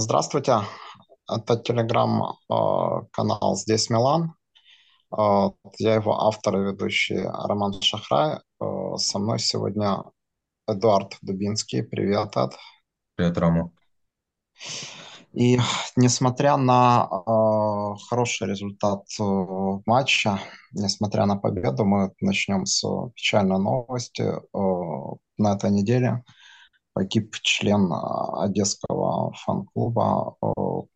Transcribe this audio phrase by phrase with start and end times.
[0.00, 0.60] Здравствуйте,
[1.28, 4.34] это телеграм-канал «Здесь Милан».
[5.10, 8.38] Э, Я его автор и ведущий Роман Шахрай.
[8.60, 10.04] Э, Со мной сегодня
[10.68, 11.82] Эдуард Дубинский.
[11.82, 12.52] Привет, Эд.
[13.16, 13.72] Привет, Рома.
[15.32, 15.58] И
[15.96, 19.24] несмотря на э, хороший результат э,
[19.84, 20.38] матча,
[20.70, 22.86] несмотря на победу, мы начнем с
[23.16, 24.22] печальной новости.
[24.22, 26.22] Э, на этой неделе
[26.98, 30.46] погиб член э, одесского фан-клуба э,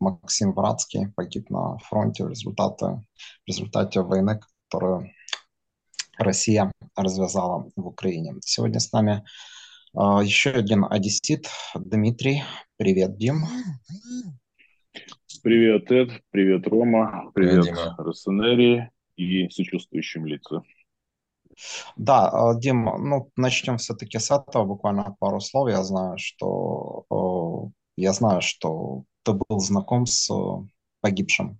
[0.01, 5.09] Максим Вратский, погиб на фронте в результате, в результате войны, которую
[6.17, 8.35] Россия развязала в Украине.
[8.41, 9.23] Сегодня с нами
[9.95, 12.43] э, еще один одессит, Дмитрий.
[12.75, 13.45] Привет, Дим.
[15.41, 16.21] Привет, Эд.
[16.31, 17.31] Привет, Рома.
[17.33, 17.95] Привет, Привет, Дима.
[17.97, 20.65] Росенерии и сочувствующим лицам.
[21.95, 25.69] Да, э, Дим, ну, начнем все-таки с этого, буквально пару слов.
[25.69, 27.05] Я знаю, что
[27.95, 30.67] я знаю, что ты был знаком с э,
[31.01, 31.59] погибшим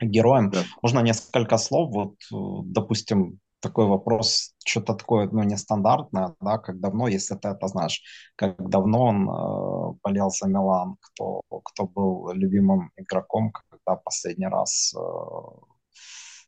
[0.00, 0.50] героем.
[0.50, 0.64] Да.
[0.82, 1.90] Можно несколько слов?
[1.92, 7.66] Вот, э, допустим, такой вопрос, что-то такое, ну, нестандартное, да, как давно, если ты это
[7.68, 8.02] знаешь,
[8.36, 14.94] как давно он э, болел за Милан, кто, кто был любимым игроком, когда последний раз
[14.94, 15.00] э,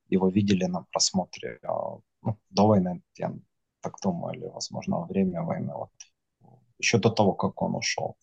[0.08, 1.68] его видели на просмотре э,
[2.56, 3.32] до войны, я
[3.80, 5.90] так думаю, или, возможно, во время войны, вот,
[6.78, 8.16] еще до того, как он ушел.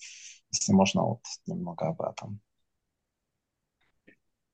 [0.51, 2.39] Если можно, вот немного об этом.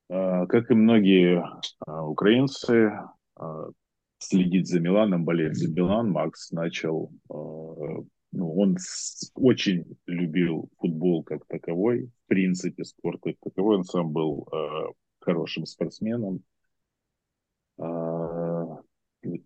[0.10, 1.44] А, Как и многие
[1.86, 2.92] а, украинцы,
[3.36, 3.70] а,
[4.20, 8.78] следить за Миланом, болеть за Милан, Макс начал, ну, он
[9.34, 14.46] очень любил футбол как таковой, в принципе, спорт как таковой, он сам был
[15.22, 16.44] хорошим спортсменом,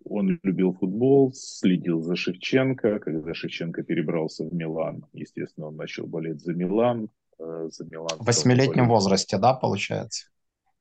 [0.04, 3.00] Он любил футбол, следил за Шевченко.
[3.00, 7.08] Когда Шевченко перебрался в Милан, естественно, он начал болеть за Милан.
[7.40, 10.26] э, За Милан В восьмилетнем возрасте, да, получается?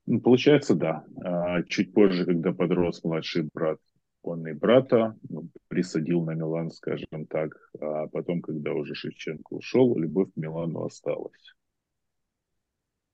[0.06, 1.04] Ну, Получается, да.
[1.24, 3.80] А Чуть позже, когда подрос младший брат,
[4.22, 7.52] он и брата ну, присадил на Милан, скажем так.
[7.80, 11.56] А потом, когда уже Шевченко ушел, любовь к Милану осталась.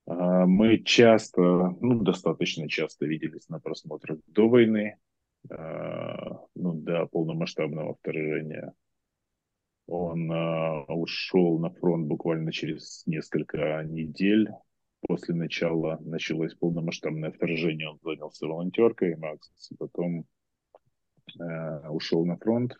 [0.06, 1.40] А, Мы часто,
[1.80, 4.96] ну, достаточно часто виделись на просмотрах до войны,
[5.48, 8.72] ну, до полномасштабного вторжения.
[9.86, 14.48] Он а, ушел на фронт буквально через несколько недель.
[15.00, 20.26] После начала началось полномасштабное вторжение, он занялся волонтеркой, Макс, потом
[21.40, 22.76] э, ушел на фронт.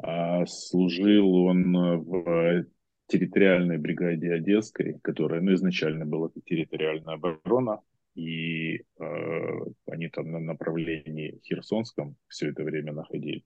[0.00, 2.66] А служил он в
[3.08, 7.80] территориальной бригаде Одесской, которая ну, изначально была территориальная оборона,
[8.18, 13.44] и э, они там на направлении Херсонском все это время находились.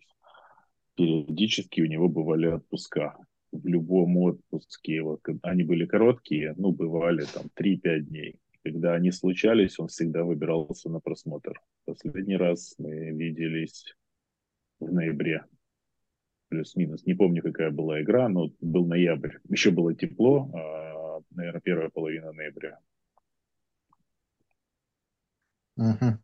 [0.97, 3.19] Периодически у него бывали отпуска.
[3.53, 8.41] В любом отпуске, вот, они были короткие, ну, бывали там 3-5 дней.
[8.65, 11.61] Когда они случались, он всегда выбирался на просмотр.
[11.85, 13.95] Последний раз мы виделись
[14.81, 15.45] в ноябре
[16.49, 17.05] плюс-минус.
[17.05, 19.37] Не помню, какая была игра, но был ноябрь.
[19.51, 22.79] Еще было тепло, а, наверное, первая половина ноября.
[25.83, 26.23] Мгм.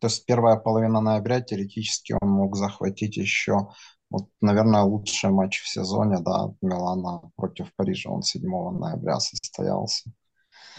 [0.00, 3.68] То есть первая половина ноября теоретически он мог захватить еще,
[4.10, 8.10] вот, наверное, лучший матч в сезоне, да, Милана против Парижа.
[8.10, 10.10] Он 7 ноября состоялся.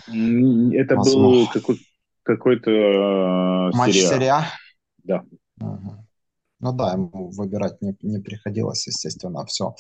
[0.08, 1.52] Это был Возможно.
[1.54, 1.88] какой-
[2.24, 4.10] какой-то э, Матч серия.
[4.10, 4.46] серия А?
[5.04, 5.24] Да.
[5.58, 6.08] Мгм.
[6.60, 9.76] Ну да, ему выбирать не, не приходилось, естественно, все,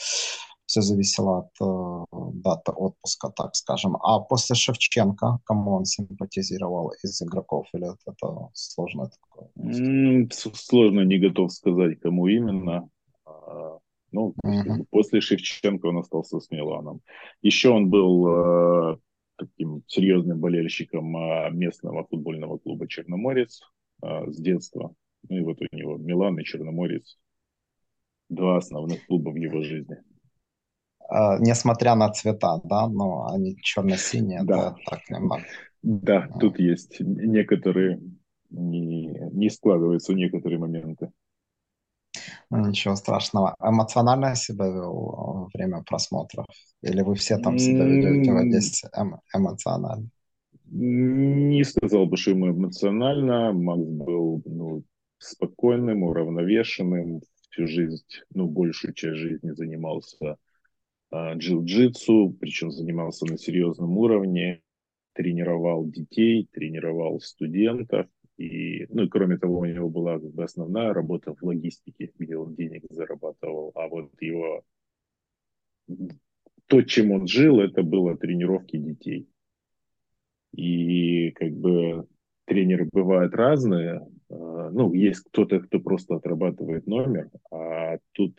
[0.75, 3.95] все зависело от э, даты отпуска, так скажем.
[3.95, 9.49] А после Шевченко, кому он симпатизировал из игроков, или это, это сложно такое?
[10.33, 12.89] С- Сложно, не готов сказать, кому именно.
[13.25, 13.77] А,
[14.11, 14.85] Ну, Мгм.
[14.91, 16.99] после Шевченко он остался с Миланом.
[17.41, 18.97] Еще он был э,
[19.37, 23.61] таким серьезным болельщиком э, местного футбольного клуба Черноморец
[24.03, 24.93] э, с детства.
[25.29, 27.17] Ну и вот у него Милан и Черноморец
[28.29, 29.97] два основных клуба в его жизни.
[31.09, 34.55] Э, несмотря на цвета, да, но они черно-синие, Да.
[34.55, 35.45] да, так немного.
[35.83, 38.01] Да, тут есть некоторые
[38.49, 41.11] не, не складываются некоторые моменты.
[42.49, 43.55] Ну, ничего страшного.
[43.59, 46.45] Эмоционально себя вел во время просмотров?
[46.81, 50.09] Или вы все там себя ведете в М, Одессе эм- эмоционально?
[50.71, 53.51] Не сказал бы, что ему эмоционально.
[53.53, 54.83] Макс был ну,
[55.17, 57.21] спокойным, уравновешенным.
[57.49, 58.03] Всю жизнь,
[58.33, 60.37] ну, большую часть жизни занимался
[61.35, 64.61] джиу-джитсу, причем занимался на серьезном уровне.
[65.13, 68.07] Тренировал детей, тренировал студентов.
[68.37, 72.83] И, ну, и кроме того, у него была основная работа в логистике, где он денег
[72.89, 73.71] зарабатывал.
[73.75, 74.63] А вот его
[76.67, 79.29] то, чем он жил, это было тренировки детей.
[80.51, 82.07] И как бы
[82.45, 84.07] тренеры бывают разные.
[84.29, 88.37] А, ну, есть кто-то, кто просто отрабатывает номер, а тут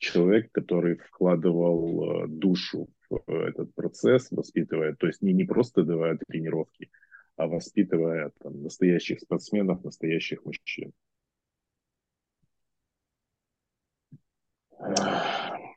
[0.00, 6.90] человек, который вкладывал душу в этот процесс, воспитывая, то есть не, не просто давая тренировки,
[7.36, 10.92] а воспитывая там, настоящих спортсменов, настоящих мужчин.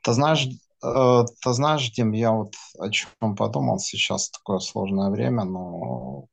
[0.02, 0.48] Ты знаешь,
[0.82, 6.28] э, ты знаешь, Дим, я вот о чем подумал сейчас такое сложное время, но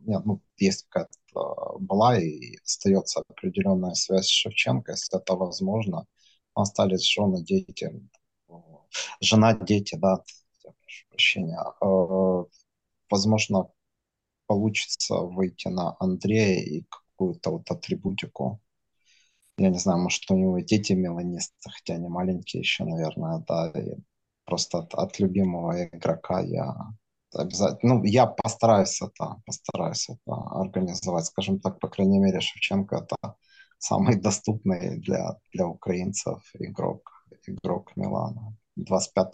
[0.00, 6.06] нет, ну, есть какая-то была и остается определенная связь с Шевченко, если это возможно.
[6.54, 7.90] Остались жены, дети,
[9.20, 10.16] жена, дети, да,
[10.62, 11.58] прошу прощения.
[11.80, 12.44] Э,
[13.10, 13.68] возможно,
[14.46, 18.60] получится выйти на Андрея и какую-то вот атрибутику
[19.58, 23.94] я не знаю, может, у него дети меланисты, хотя они маленькие еще, наверное, да, и
[24.44, 26.74] просто от, от любимого игрока я
[27.34, 33.36] обязательно, ну, я постараюсь это, постараюсь это организовать, скажем так, по крайней мере, Шевченко это
[33.82, 38.56] самый доступный для, для украинцев игрок, игрок Милана.
[38.76, 39.32] 25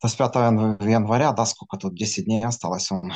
[0.00, 0.34] 25
[0.88, 3.12] января, да, сколько тут, 10 дней осталось, он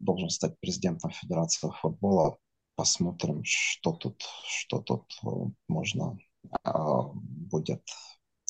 [0.00, 2.38] должен стать президентом Федерации футбола
[2.74, 5.28] посмотрим, что тут, что тут э,
[5.68, 6.16] можно
[6.62, 7.82] а, будет,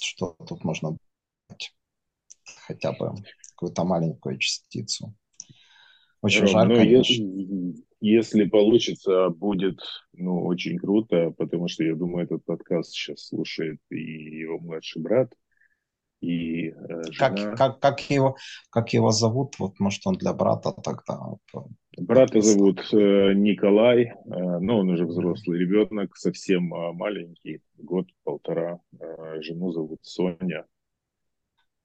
[0.01, 0.97] что тут можно
[2.67, 3.15] хотя бы
[3.51, 5.15] какую-то маленькую частицу.
[6.21, 9.81] Очень Ром, жаль, ну, если, если получится, будет
[10.13, 13.97] ну, очень круто, потому что я думаю, этот подкаст сейчас слушает и
[14.41, 15.33] его младший брат,
[16.21, 16.75] и э,
[17.11, 17.17] жена.
[17.19, 18.37] Как, как, как, его,
[18.71, 19.59] как его зовут?
[19.59, 21.19] Вот, может, он для брата тогда
[21.97, 28.81] Брата зовут э, Николай, э, но он уже взрослый ребенок, совсем э, маленький, год-полтора.
[29.01, 30.65] Э, жену зовут Соня.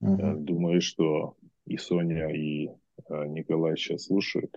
[0.01, 0.21] Угу.
[0.21, 4.55] Э, думаю, что и Соня, и э, Николай сейчас слушают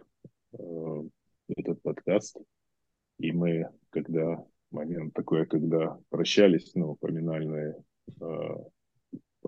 [0.58, 1.02] э,
[1.48, 2.36] этот подкаст.
[3.18, 7.74] И мы, когда момент такой, когда прощались, ну, поминальный
[8.20, 8.54] э,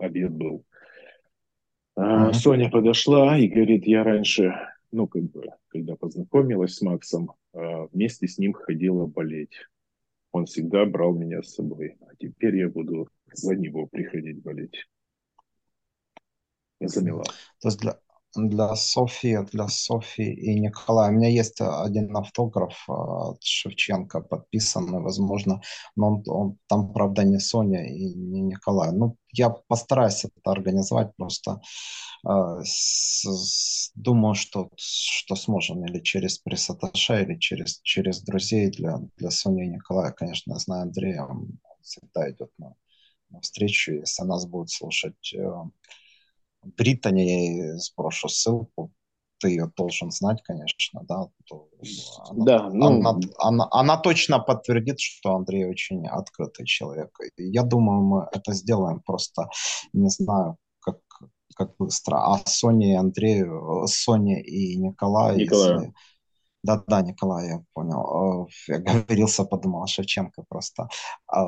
[0.00, 0.64] обед был,
[1.96, 4.54] э, Соня подошла и говорит, я раньше
[4.90, 9.54] ну, как бы, когда познакомилась с Максом, а, вместе с ним ходила болеть.
[10.32, 11.96] Он всегда брал меня с собой.
[12.00, 14.86] А теперь я буду за него приходить болеть.
[16.80, 17.24] Я заняла.
[17.60, 17.98] То есть для,
[18.38, 21.10] для Софии, для Софии и Николая.
[21.10, 25.60] У меня есть один автограф а, от Шевченко подписанный, возможно,
[25.96, 28.92] но он, он, там, правда, не Соня и не Николай.
[28.92, 31.60] Ну, я постараюсь это организовать просто.
[32.26, 38.98] Э, с, с, думаю, что, что сможем или через пресс-атташе, или через, через друзей для,
[39.16, 40.12] для Сони и Николая.
[40.12, 42.74] Конечно, я знаю Андрея, он всегда идет на,
[43.30, 43.92] на встречу.
[43.92, 45.48] Если нас будет слушать э,
[46.62, 48.92] Британи, сброшу ссылку,
[49.38, 51.26] ты ее должен знать, конечно, да.
[52.30, 52.86] Она, да, ну...
[52.86, 57.16] она, она, она точно подтвердит, что Андрей очень открытый человек.
[57.36, 59.48] Я думаю, мы это сделаем просто,
[59.92, 60.98] не знаю, как,
[61.54, 62.16] как быстро.
[62.16, 63.44] А Соня и Андрей,
[63.86, 65.72] Соня и Николай, Николай.
[65.74, 65.94] если...
[66.64, 68.48] Да, да, Николай, я понял.
[68.66, 70.88] Я говорился, подумал, Шевченко просто.
[71.28, 71.46] А,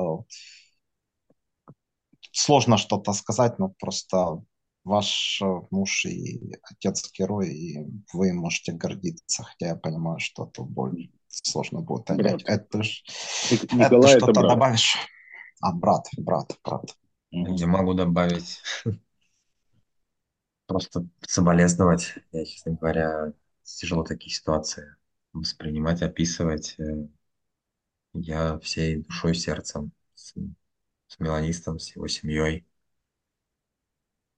[2.31, 4.41] сложно что-то сказать, но просто
[4.83, 7.77] ваш э, муж и отец герой, и
[8.13, 12.43] вы можете гордиться, хотя я понимаю, что тут боль сложно будет понять.
[12.45, 13.03] Это, ж,
[13.51, 14.49] это что-то брат.
[14.49, 14.97] добавишь?
[15.61, 16.97] А, брат, брат, брат.
[17.31, 18.61] Я могу добавить.
[20.65, 22.15] Просто соболезновать.
[22.31, 23.33] Я, честно говоря,
[23.63, 24.95] тяжело такие ситуации
[25.33, 26.75] воспринимать, описывать.
[26.79, 27.07] Э,
[28.13, 30.33] я всей душой, сердцем с,
[31.07, 32.65] с Меланистом, с его семьей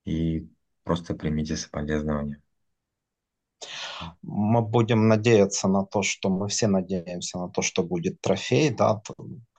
[0.04, 0.48] и
[0.84, 2.40] просто примите соболезнования.
[4.22, 9.00] Мы будем надеяться на то, что мы все надеемся на то, что будет трофей, да,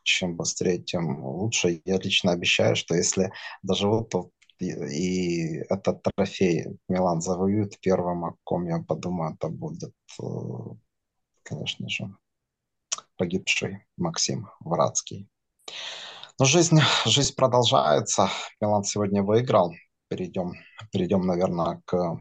[0.04, 1.82] чем быстрее, тем лучше.
[1.86, 3.32] Я лично обещаю, что если
[3.64, 9.94] доживут, то и, и этот трофей Милан завоюет первым, о ком я подумаю, это будет,
[10.22, 10.24] э,
[11.44, 12.16] конечно же,
[13.18, 15.28] погибший Максим Вратский.
[16.40, 18.30] Но жизнь, жизнь продолжается.
[18.62, 19.74] Милан сегодня выиграл
[20.08, 20.54] перейдем,
[20.92, 22.20] перейдем, наверное, к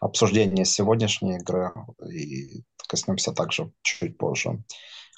[0.00, 1.72] обсуждению сегодняшней игры
[2.10, 4.62] и коснемся также чуть позже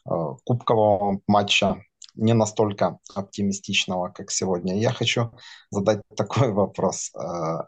[0.09, 0.11] э,
[0.45, 1.83] кубкового матча,
[2.15, 4.79] не настолько оптимистичного, как сегодня.
[4.79, 5.33] Я хочу
[5.71, 7.19] задать такой вопрос э,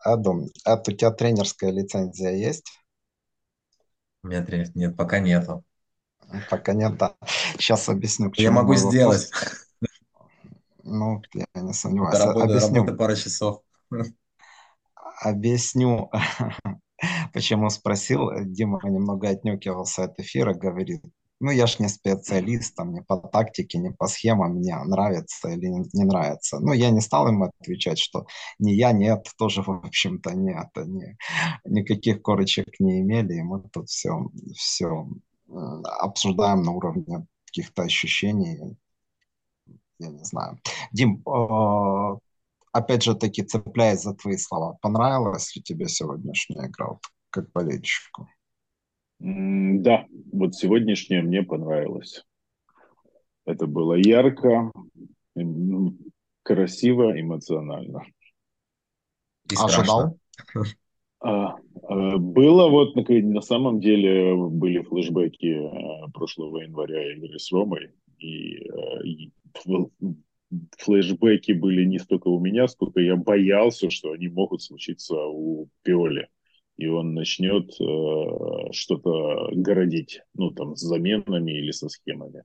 [0.04, 0.48] Эду.
[0.64, 2.72] Эд, у тебя тренерская лицензия есть?
[4.22, 5.64] У меня тренер нет, пока нету.
[6.50, 7.14] Пока нет, да.
[7.58, 8.32] Сейчас объясню.
[8.36, 9.30] Я могу сделать.
[10.84, 12.18] Ну, я не сомневаюсь.
[12.18, 12.76] Работа, Объясню.
[12.76, 13.62] работа пара часов.
[15.22, 16.10] Объясню,
[17.32, 18.30] почему спросил.
[18.44, 21.02] Дима немного отнекивался от эфира, говорит,
[21.42, 25.66] ну, я ж не специалист, там, не по тактике, не по схемам, мне нравится или
[25.66, 26.60] не нравится.
[26.60, 28.26] Ну, я не стал ему отвечать, что
[28.60, 31.16] ни я, это тоже, в общем-то, нет, они
[31.64, 35.08] никаких корочек не имели, и мы тут все, все
[36.00, 38.76] обсуждаем на уровне каких-то ощущений,
[39.98, 40.60] я не знаю.
[40.92, 42.18] Дим, э,
[42.72, 47.00] опять же таки цепляясь за твои слова, понравилась ли тебе сегодняшняя игра, вот,
[47.30, 48.28] как болельщику?
[49.18, 52.24] Да, вот сегодняшняя мне понравилась.
[53.44, 54.72] Это было ярко,
[56.42, 58.04] красиво, эмоционально.
[59.50, 60.18] И Ожидал?
[61.20, 67.92] А, а, было вот на самом деле были флешбеки э, прошлого января игры с Ромой,
[68.18, 69.32] и, э, и
[70.78, 76.28] флешбеки были не столько у меня, сколько я боялся, что они могут случиться у Пиоли
[76.76, 82.44] и он начнет э, что-то городить, ну, там, с заменами или со схемами.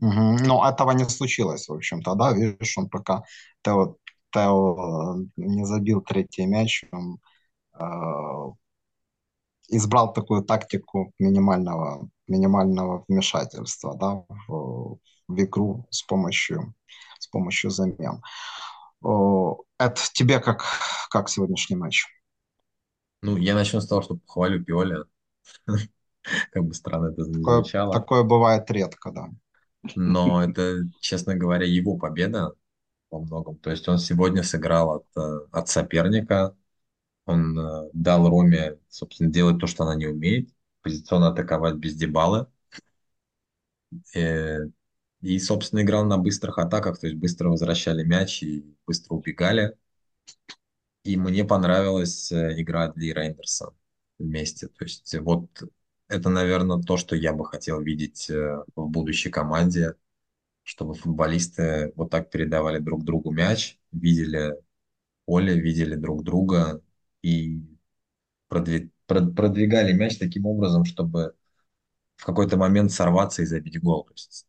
[0.00, 0.46] Угу.
[0.46, 3.22] Но этого не случилось, в общем-то, да, видишь, он пока
[3.62, 3.96] Тео,
[4.32, 7.18] Тео э, не забил третий мяч, он
[7.78, 7.84] э,
[9.68, 14.98] избрал такую тактику минимального, минимального вмешательства, да, в,
[15.32, 16.74] в игру с помощью,
[17.18, 18.22] с помощью замен.
[19.02, 20.64] Это тебе как,
[21.10, 22.06] как сегодняшний матч?
[23.22, 25.04] Ну, я начну с того, что похвалю Пиоли.
[26.52, 27.92] Как бы странно это звучало.
[27.92, 29.30] Такое бывает редко, да.
[29.94, 32.54] Но это, честно говоря, его победа
[33.10, 33.58] во многом.
[33.58, 36.56] То есть он сегодня сыграл от, э, от соперника,
[37.26, 40.50] он э, дал Роме, собственно, делать то, что она не умеет,
[40.82, 42.46] позиционно атаковать без дебалы.
[44.14, 44.60] Э,
[45.22, 49.76] и, собственно, играл на быстрых атаках, то есть быстро возвращали мяч и быстро убегали.
[51.04, 53.74] И мне понравилась э, игра Дли Рейндерса
[54.18, 54.68] вместе.
[54.68, 55.48] То есть вот
[56.08, 59.94] это, наверное, то, что я бы хотел видеть э, в будущей команде,
[60.64, 64.54] чтобы футболисты вот так передавали друг другу мяч, видели
[65.26, 66.82] поле, видели друг друга
[67.22, 67.62] и
[68.48, 71.34] продвигали мяч таким образом, чтобы
[72.16, 74.04] в какой-то момент сорваться и забить гол.
[74.04, 74.46] То есть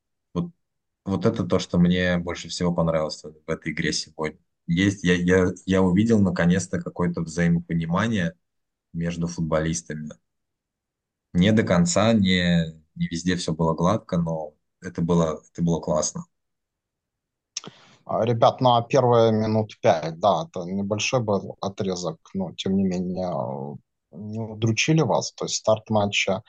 [1.06, 4.40] вот это то, что мне больше всего понравилось в этой игре сегодня.
[4.68, 8.34] Есть, я, я, я увидел наконец-то какое-то взаимопонимание
[8.94, 10.10] между футболистами.
[11.34, 16.26] Не до конца, не, не везде все было гладко, но это было, это было классно.
[18.06, 23.78] А, ребят, на первые минут пять, да, это небольшой был отрезок, но тем не менее
[24.12, 25.32] не удручили вас.
[25.34, 26.44] То есть старт матча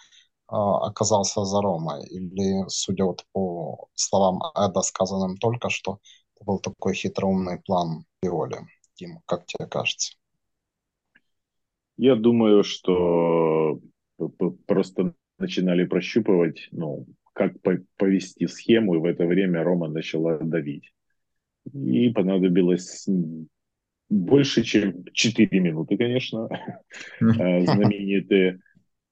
[0.48, 2.06] оказался за Ромой?
[2.06, 5.98] Или, судя вот по словам Эда, сказанным только что,
[6.36, 8.58] это был такой хитроумный план Пиоли?
[8.96, 10.14] Дим, как тебе кажется?
[11.96, 13.80] Я думаю, что
[14.66, 17.54] просто начинали прощупывать, ну, как
[17.96, 20.92] повести схему, и в это время Рома начала давить.
[21.72, 23.08] И понадобилось
[24.08, 26.48] больше, чем 4 минуты, конечно,
[27.20, 28.60] э, знаменитые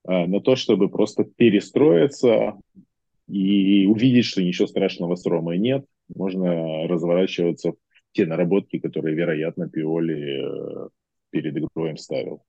[0.04, 2.54] на то, чтобы просто перестроиться
[3.28, 5.86] и увидеть, что ничего страшного с Ромой нет.
[6.14, 7.76] Можно разворачиваться в
[8.12, 10.88] те наработки, которые, вероятно, Пиоли э,
[11.30, 12.44] перед игрой им ставил.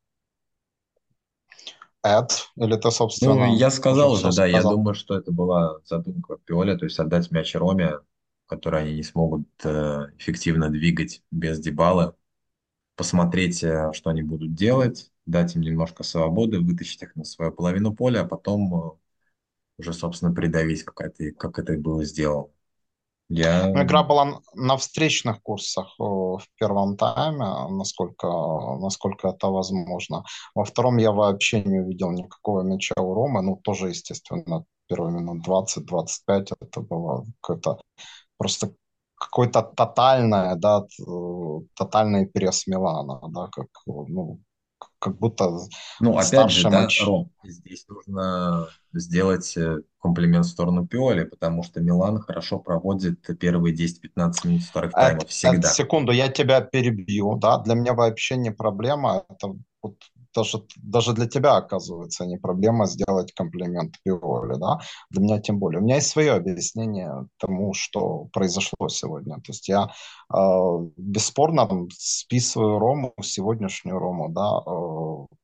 [2.03, 3.47] Эд, или ты, собственно...
[3.47, 4.49] Ну, я сказал уже, да, сказал.
[4.49, 7.99] я думаю, что это была задумка Пиоли, то есть отдать мяч Роме,
[8.47, 12.17] который они не смогут э, эффективно двигать без Дебала,
[12.97, 18.21] посмотреть, что они будут делать, дать им немножко свободы, вытащить их на свою половину поля,
[18.21, 18.91] а потом э,
[19.77, 22.49] уже, собственно, придавить, как это, как это было сделано.
[23.29, 23.67] Я...
[23.67, 28.27] Ну, игра была на встречных курсах в первом тайме, насколько,
[28.79, 30.23] насколько это возможно.
[30.53, 33.41] Во втором я вообще не увидел никакого мяча у Ромы.
[33.41, 37.81] Ну, тоже, естественно, первые минут 20-25 это было какое-то
[38.37, 38.73] просто
[39.15, 40.85] какое-то тотальное, да,
[41.75, 44.41] тотальный перес Милана, да, как, ну,
[45.03, 45.49] как будто
[45.99, 47.03] Ну, опять же, да, матч.
[47.03, 53.75] Ром, здесь нужно сделать э, комплимент в сторону Пиоли, потому что Милан хорошо проводит первые
[53.75, 55.67] 10-15 минут вторых таймов всегда.
[55.67, 59.97] Секунду, я тебя перебью, да, для меня вообще не проблема, это вот
[60.33, 65.79] даже, даже для тебя, оказывается, не проблема сделать комплимент Пиоли, да, для меня тем более.
[65.79, 69.35] У меня есть свое объяснение тому, что произошло сегодня.
[69.35, 69.89] То есть я
[70.33, 70.37] э,
[70.97, 75.42] бесспорно списываю Рому, сегодняшнюю Рому, да, э,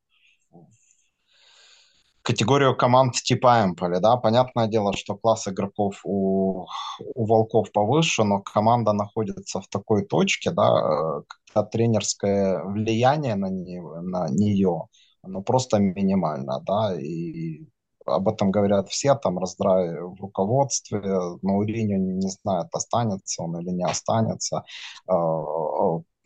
[2.29, 6.67] категорию команд типа Эмполи, да, понятное дело, что класс игроков у,
[7.15, 14.01] у Волков повыше, но команда находится в такой точке, да, когда тренерское влияние на нее,
[14.01, 14.83] на нее
[15.23, 17.61] оно просто минимально, да, и
[18.05, 21.01] об этом говорят все, там раздрай в руководстве,
[21.41, 24.63] Мауриньо не знает, останется он или не останется.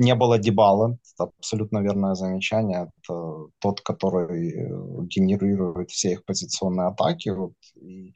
[0.04, 2.90] Э, э, не было Дебалы, это абсолютно верное замечание.
[3.04, 7.30] Это тот, который э, генерирует все их позиционные атаки.
[7.30, 8.14] Вот, и,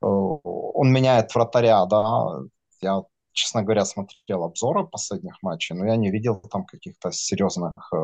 [0.00, 2.40] он меняет вратаря, да.
[2.80, 3.02] Я
[3.32, 7.96] честно говоря, смотрел обзоры последних матчей, но я не видел там каких-то серьезных э,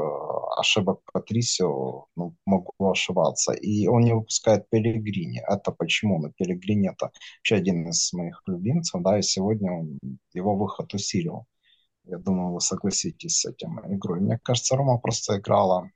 [0.59, 3.53] ошибок Патрисио, ну, могу ошибаться.
[3.53, 5.41] И он не выпускает Пелегрини.
[5.47, 6.19] Это почему?
[6.21, 9.99] Ну, Пелегрини это вообще один из моих любимцев, да, и сегодня он,
[10.33, 11.47] его выход усилил.
[12.09, 14.21] Я думаю, вы согласитесь с этим игрой.
[14.21, 15.91] Мне кажется, Рома просто играла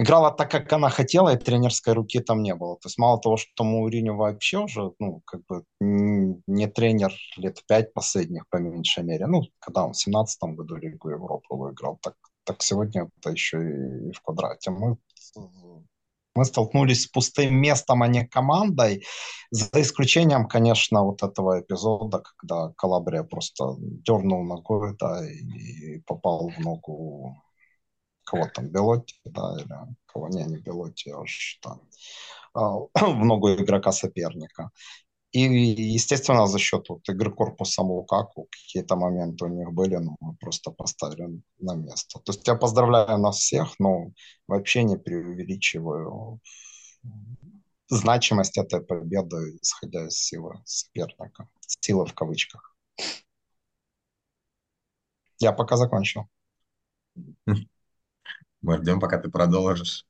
[0.00, 2.76] играла так, как она хотела, и тренерской руки там не было.
[2.76, 7.92] То есть мало того, что Мауриню вообще уже, ну, как бы не тренер лет пять
[7.92, 9.26] последних, по меньшей мере.
[9.26, 14.12] Ну, когда он в семнадцатом году Лигу Европы выиграл, так, так сегодня это еще и,
[14.12, 14.70] в квадрате.
[14.70, 14.96] Мы,
[16.34, 19.04] мы столкнулись с пустым местом, а не командой,
[19.50, 26.58] за исключением, конечно, вот этого эпизода, когда Калабрия просто дернул ногой, да, и, попал в
[26.60, 27.36] ногу
[28.24, 29.66] кого там, Белотти, да, или
[30.06, 31.80] кого, не, не Белотти, а уж там,
[32.54, 34.70] а, в ногу игрока соперника.
[35.32, 40.34] И, естественно, за счет вот, игры корпуса Лукаку какие-то моменты у них были, но мы
[40.34, 42.18] просто поставили на место.
[42.20, 44.10] То есть я поздравляю нас всех, но
[44.48, 46.40] вообще не преувеличиваю
[47.88, 51.48] значимость этой победы, исходя из силы соперника.
[51.60, 52.74] Силы в кавычках.
[55.38, 56.28] Я пока закончил.
[58.62, 60.06] Мы ждем, пока ты продолжишь.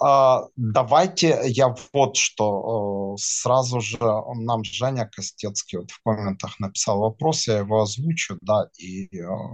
[0.00, 3.16] А, давайте я вот что.
[3.18, 9.08] Сразу же нам Женя Костецкий вот в комментах написал вопрос, я его озвучу, да, и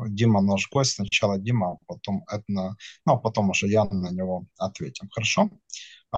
[0.08, 4.46] Дима наш гость, сначала Дима, а потом Эдна, ну, а потом уже я на него
[4.58, 5.08] ответим.
[5.10, 5.50] Хорошо?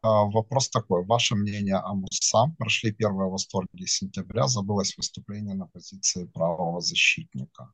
[0.02, 1.04] А, вопрос такой.
[1.04, 2.54] Ваше мнение о Муса?
[2.58, 7.72] Прошли первые восторги сентября, забылось выступление на позиции правого защитника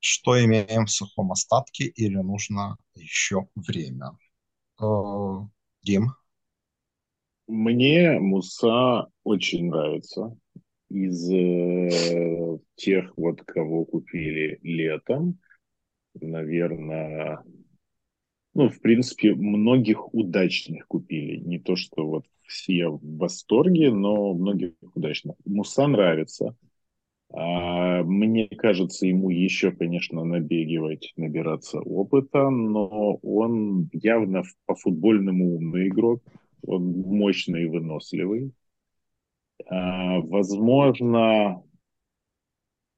[0.00, 4.16] что имеем в сухом остатке или нужно еще время.
[4.80, 5.46] Э,
[5.82, 6.12] Дим?
[7.46, 10.36] Мне Муса очень нравится.
[10.90, 15.38] Из э, тех, вот, кого купили летом,
[16.14, 17.42] наверное,
[18.54, 21.36] ну, в принципе, многих удачных купили.
[21.38, 25.36] Не то, что вот все в восторге, но многих удачных.
[25.44, 26.56] Муса нравится.
[27.30, 35.88] А, мне кажется, ему еще, конечно, набегивать, набираться опыта, но он явно по футбольному умный
[35.88, 36.22] игрок,
[36.66, 38.52] он мощный и выносливый.
[39.66, 41.62] А, возможно,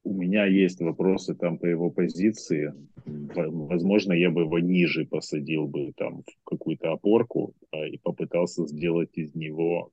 [0.04, 2.72] у меня есть вопросы там по его позиции.
[3.04, 9.10] Возможно, я бы его ниже посадил бы там в какую-то опорку а, и попытался сделать
[9.14, 9.90] из него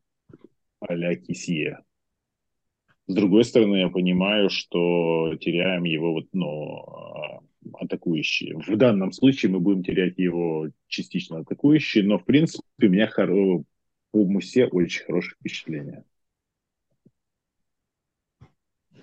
[0.79, 1.79] а-ля Кисье.
[3.07, 7.39] С другой стороны, я понимаю, что теряем его вот, ну, а,
[7.79, 8.59] атакующие.
[8.59, 13.63] В данном случае мы будем терять его частично атакующие, но, в принципе, у меня хоро...
[14.11, 16.03] по Мусе очень хорошее впечатление.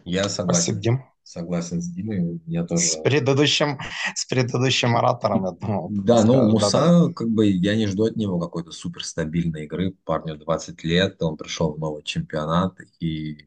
[0.05, 0.63] Я согласен.
[0.63, 1.05] Спасибо, Дим.
[1.23, 2.43] Согласен с Димой.
[2.45, 2.83] Я тоже...
[2.83, 3.79] С предыдущим,
[4.15, 5.89] с предыдущим оратором, я думал.
[5.91, 7.13] Да, ну, Муса, да, да.
[7.15, 9.95] как бы, я не жду от него какой-то суперстабильной игры.
[10.05, 13.47] Парню 20 лет, он пришел в новый чемпионат, и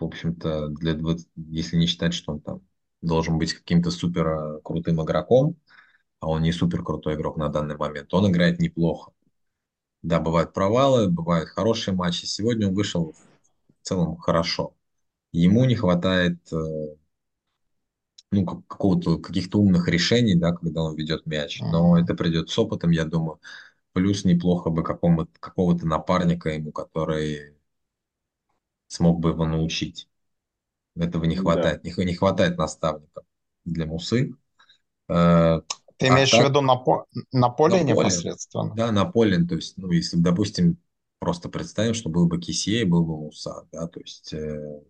[0.00, 2.60] в общем-то, для 20, если не считать, что он там
[3.02, 5.56] должен быть каким-то супер крутым игроком,
[6.20, 9.12] а он не супер крутой игрок на данный момент, он играет неплохо.
[10.02, 12.24] Да, бывают провалы, бывают хорошие матчи.
[12.24, 14.74] Сегодня он вышел в целом хорошо.
[15.32, 16.96] Ему не хватает э,
[18.30, 21.60] ну, какого-то, каких-то умных решений, да, когда он ведет мяч.
[21.60, 23.40] Но это придет с опытом, я думаю.
[23.92, 27.56] Плюс неплохо бы какого-то напарника ему, который
[28.90, 30.08] смог бы его научить.
[30.96, 31.82] Этого не хватает.
[31.82, 31.90] Да.
[31.90, 33.24] Не, не хватает наставников
[33.64, 34.34] для Мусы.
[35.08, 35.60] Э,
[35.96, 38.70] Ты а имеешь так, в виду на, по, на поле на непосредственно?
[38.70, 39.44] Поле, да, на поле.
[39.44, 40.76] То есть, ну, если, допустим,
[41.20, 44.82] просто представим, что был бы Кисей, был бы Муса, да, то есть э,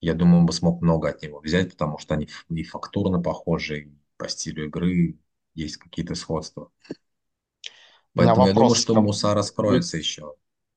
[0.00, 3.80] я думаю, он бы смог много от него взять, потому что они и фактурно похожи,
[3.80, 5.18] и по стилю игры
[5.54, 6.70] есть какие-то сходства.
[8.14, 10.34] Поэтому я думаю, что Муса раскроется еще.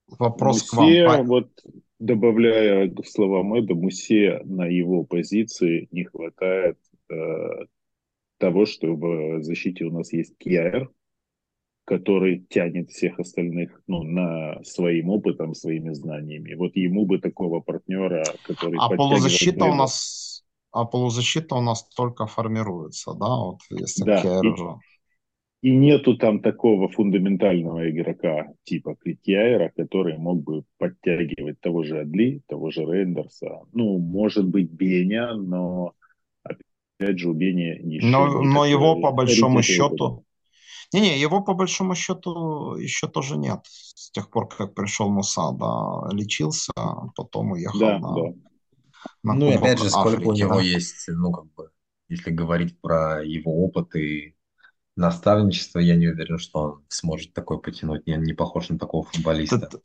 [0.08, 1.28] Вопрос Мусе, к вам.
[1.28, 1.52] Вот
[2.00, 6.78] добавляя в слова Мэда, Мусе на его позиции не хватает
[7.10, 7.66] э,
[8.38, 10.90] того, что в защите у нас есть Кьяер,
[11.84, 16.54] который тянет всех остальных ну, на своим опытом, своими знаниями.
[16.54, 22.28] Вот ему бы такого партнера, который А полузащита у нас, а полузащита у нас только
[22.28, 24.74] формируется, да, вот если да, Керджа.
[24.74, 24.99] И,
[25.62, 32.42] и нету там такого фундаментального игрока типа Критьяера, который мог бы подтягивать того же Адли,
[32.48, 33.62] того же Рейндерса.
[33.74, 35.94] Ну, может быть, Беня, но
[36.44, 38.08] опять же у Бени еще...
[38.08, 40.26] Но, но его по большому счету...
[40.92, 43.60] Не-не, его по большому счету еще тоже нет.
[43.66, 48.34] С тех пор, как пришел Муса, да, лечился, а потом уехал да, на, да.
[49.22, 50.62] на Ну и опять же, сколько Африки, у него да?
[50.62, 51.70] есть, ну как бы,
[52.08, 54.34] если говорить про его опыт и
[55.00, 58.06] наставничество, я не уверен, что он сможет такой потянуть.
[58.06, 59.60] Не, не похож на такого футболиста.
[59.60, 59.80] Ты,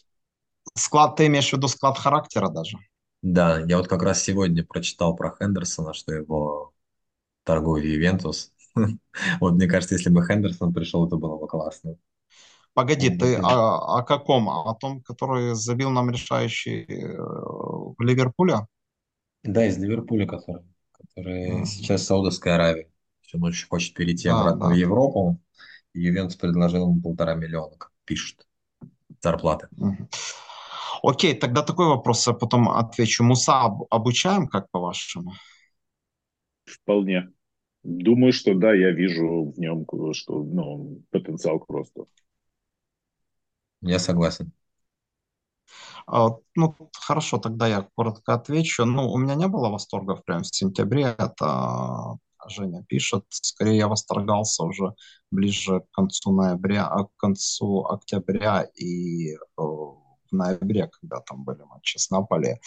[0.74, 2.78] склад, ты имеешь в виду склад характера даже?
[3.22, 6.72] Да, я вот как раз сегодня прочитал про Хендерсона, что его
[7.44, 8.52] торгует Ювентус.
[9.40, 11.96] Вот, мне кажется, если бы Хендерсон пришел, это было бы классно.
[12.72, 14.48] Погоди, ты о, о каком?
[14.48, 18.66] О том, который забил нам решающий э, в Ливерпуле?
[19.44, 21.64] Да, из Ливерпуля, который, который mm-hmm.
[21.66, 22.90] сейчас в Саудовской Аравии.
[23.34, 24.74] Он очень хочет перейти да, обратно да.
[24.74, 25.40] в Европу.
[25.92, 28.46] И Ювентус предложил ему полтора миллиона, как пишут,
[29.20, 29.68] зарплаты.
[31.02, 33.24] Окей, тогда такой вопрос, я потом отвечу.
[33.24, 35.32] Муса обучаем, как по-вашему?
[36.64, 37.30] Вполне.
[37.82, 42.08] Думаю, что да, я вижу в нем что, ну, потенциал к росту.
[43.82, 44.52] Я согласен.
[46.06, 48.84] А, ну, хорошо, тогда я коротко отвечу.
[48.86, 51.14] Ну, у меня не было восторгов прямо в сентябре.
[51.18, 52.16] Это
[52.48, 53.24] Женя пишет.
[53.30, 54.94] Скорее, я восторгался уже
[55.30, 59.98] ближе к концу ноября, а к концу октября и э, в
[60.32, 62.60] ноябре, когда там были матчи с Наполи.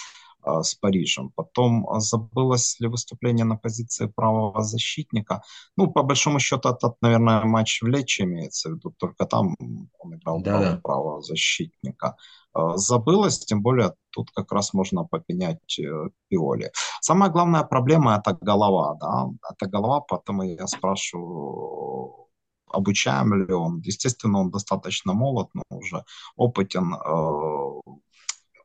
[0.47, 1.31] А, с Парижем.
[1.35, 5.41] Потом а, забылось ли выступление на позиции правого защитника.
[5.75, 8.93] Ну, по большому счету, этот, наверное, матч в Лечи имеется в виду.
[8.97, 9.55] Только там
[9.99, 12.15] он играл да, правого, правого защитника.
[12.53, 16.71] А, забылось, тем более тут как раз можно попенять э, Пиоли.
[17.01, 18.95] Самая главная проблема– это голова.
[19.01, 19.27] Да?
[19.51, 22.27] Это голова, поэтому я спрашиваю,
[22.71, 23.81] обучаем ли он.
[23.81, 26.03] Естественно, он достаточно молод, но уже
[26.35, 26.93] опытен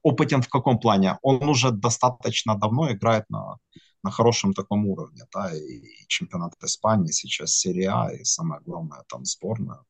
[0.03, 1.19] опытен в каком плане?
[1.23, 3.59] Он уже достаточно давно играет на,
[4.03, 9.03] на хорошем таком уровне, да, и, и чемпионат Испании, сейчас серия А, и самое главное,
[9.09, 9.81] там сборная,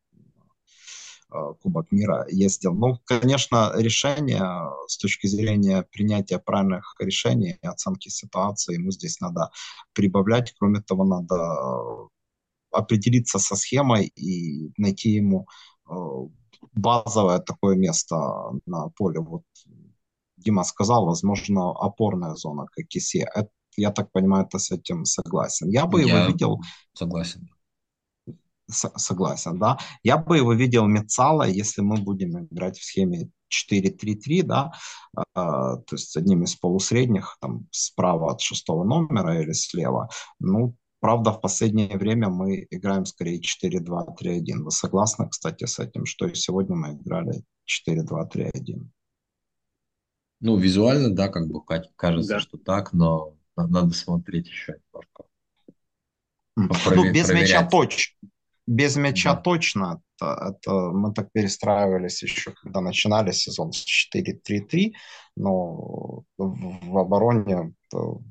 [1.33, 2.75] э, Кубок мира ездил.
[2.75, 4.43] Ну, конечно, решение
[4.87, 9.51] с точки зрения принятия правильных решений и оценки ситуации ему здесь надо
[9.95, 10.55] прибавлять.
[10.59, 12.11] Кроме того, надо
[12.71, 15.47] определиться со схемой и найти ему
[15.89, 15.95] э,
[16.73, 18.17] базовое такое место
[18.67, 19.21] на поле.
[19.21, 19.43] Вот
[20.43, 23.27] Дима сказал, возможно, опорная зона, как Кисе.
[23.35, 25.69] Это, я так понимаю, ты с этим согласен.
[25.69, 26.61] Я бы я его видел...
[26.95, 27.49] Согласен.
[28.71, 29.79] С, согласен, да.
[30.03, 34.73] Я бы его видел Мецала, если мы будем играть в схеме 4-3-3, да,
[35.17, 40.09] э, то есть одним из полусредних, там, справа от шестого номера или слева.
[40.39, 44.63] Ну, правда, в последнее время мы играем скорее 4-2-3-1.
[44.63, 47.43] Вы согласны, кстати, с этим, что и сегодня мы играли
[47.89, 48.89] 4-2-3-1?
[50.43, 51.61] Ну, визуально, да, как бы
[51.95, 52.41] кажется, да.
[52.41, 55.25] что так, но надо смотреть еще немножко.
[56.57, 57.51] Ну, без проверять.
[57.51, 58.29] мяча точно.
[58.67, 59.41] Без мяча да.
[59.41, 60.03] точно.
[60.17, 64.95] Это, это мы так перестраивались еще, когда начинали сезон с 4-3-3,
[65.37, 67.75] но в, в обороне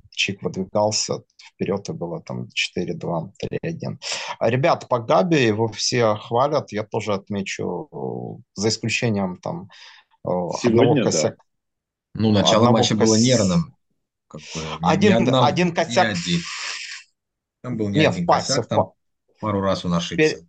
[0.10, 4.00] Чик выдвигался вперед, и было там 4-2-3-1.
[4.42, 9.70] Ребят, по Габи его все хвалят, я тоже отмечу, за исключением там
[10.26, 11.38] Сегодня, одного косяка.
[11.38, 11.51] Да
[12.14, 13.10] ну, начало Одного матча кос...
[13.10, 13.76] было нервным.
[14.82, 16.08] Один, одном, один косяк.
[16.08, 16.42] Не один.
[17.62, 18.94] Там был не, не один пасе, косяк, там
[19.40, 20.36] пару раз он ошибся.
[20.36, 20.46] Пер...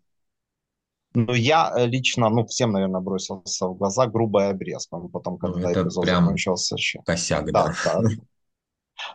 [1.14, 4.96] Ну, я э, лично, ну, всем, наверное, бросился в глаза грубая обрезка.
[4.96, 6.76] Потом, ну, когда ну, эпизод закончился.
[7.04, 7.74] Косяк, да.
[7.84, 8.00] да.
[8.00, 8.08] да.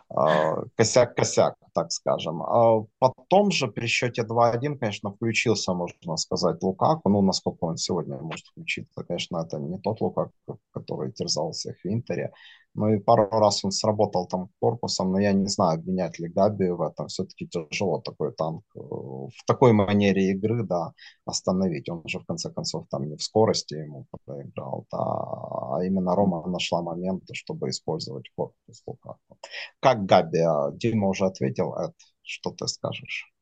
[0.08, 2.42] А, косяк-косяк, так скажем.
[2.42, 7.08] А потом же при счете 2-1, конечно, включился, можно сказать, Лукаку.
[7.08, 10.32] Ну, насколько он сегодня может включиться, конечно, это не тот Лукаку,
[10.72, 12.32] который терзался в Интере.
[12.78, 16.70] Ну и пару раз он сработал там корпусом, но я не знаю, обвинять ли Габи
[16.70, 17.08] в этом.
[17.08, 20.92] Все-таки тяжело такой танк э, в такой манере игры, да,
[21.24, 21.88] остановить.
[21.88, 26.46] Он же в конце концов там не в скорости ему проиграл, да, а именно Рома
[26.46, 29.38] нашла момент, чтобы использовать корпус Лукаку.
[29.80, 30.38] Как Габи?
[30.38, 33.32] А Дима уже ответил, Эд, что ты скажешь?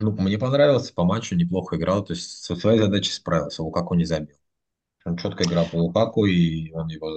[0.00, 4.04] Ну, мне понравился по матчу, неплохо играл, то есть со своей задачей справился, Лукаку не
[4.04, 4.36] забил.
[5.04, 7.16] Он четко играл по Лукаку, и он его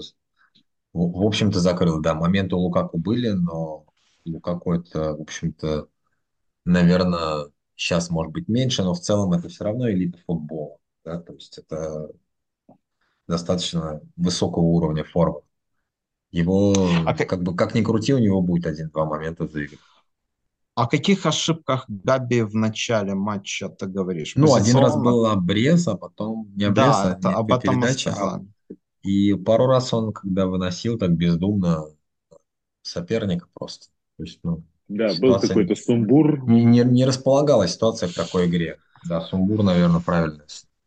[0.94, 2.02] в общем-то, закрыл.
[2.02, 3.86] Да, моменты у Лукаку были, но
[4.26, 5.88] Лукаку это, в общем-то,
[6.66, 10.78] наверное, сейчас может быть меньше, но в целом это все равно элита футбола.
[11.06, 12.10] да, то есть это
[13.28, 15.42] достаточно высокого уровня формы.
[16.32, 16.74] Его,
[17.06, 19.78] А, как бы, как ни крути, у него будет один-два момента за игру.
[20.76, 24.34] о каких ошибках Габи в начале матча ты говоришь?
[24.36, 25.04] Ну, один раз Позиционно?
[25.12, 28.42] был обрез, а потом не обрез, Да, а это, об этом передача, а.
[29.04, 31.86] И пару раз он, когда выносил так бездумно
[32.82, 33.88] соперника просто.
[34.18, 36.50] То есть, ну, Да, был ситуация какой-то сумбур.
[36.50, 38.78] не, не, не располагалась ситуация к такой игре.
[39.08, 40.44] Да, сумбур, наверное, правильно.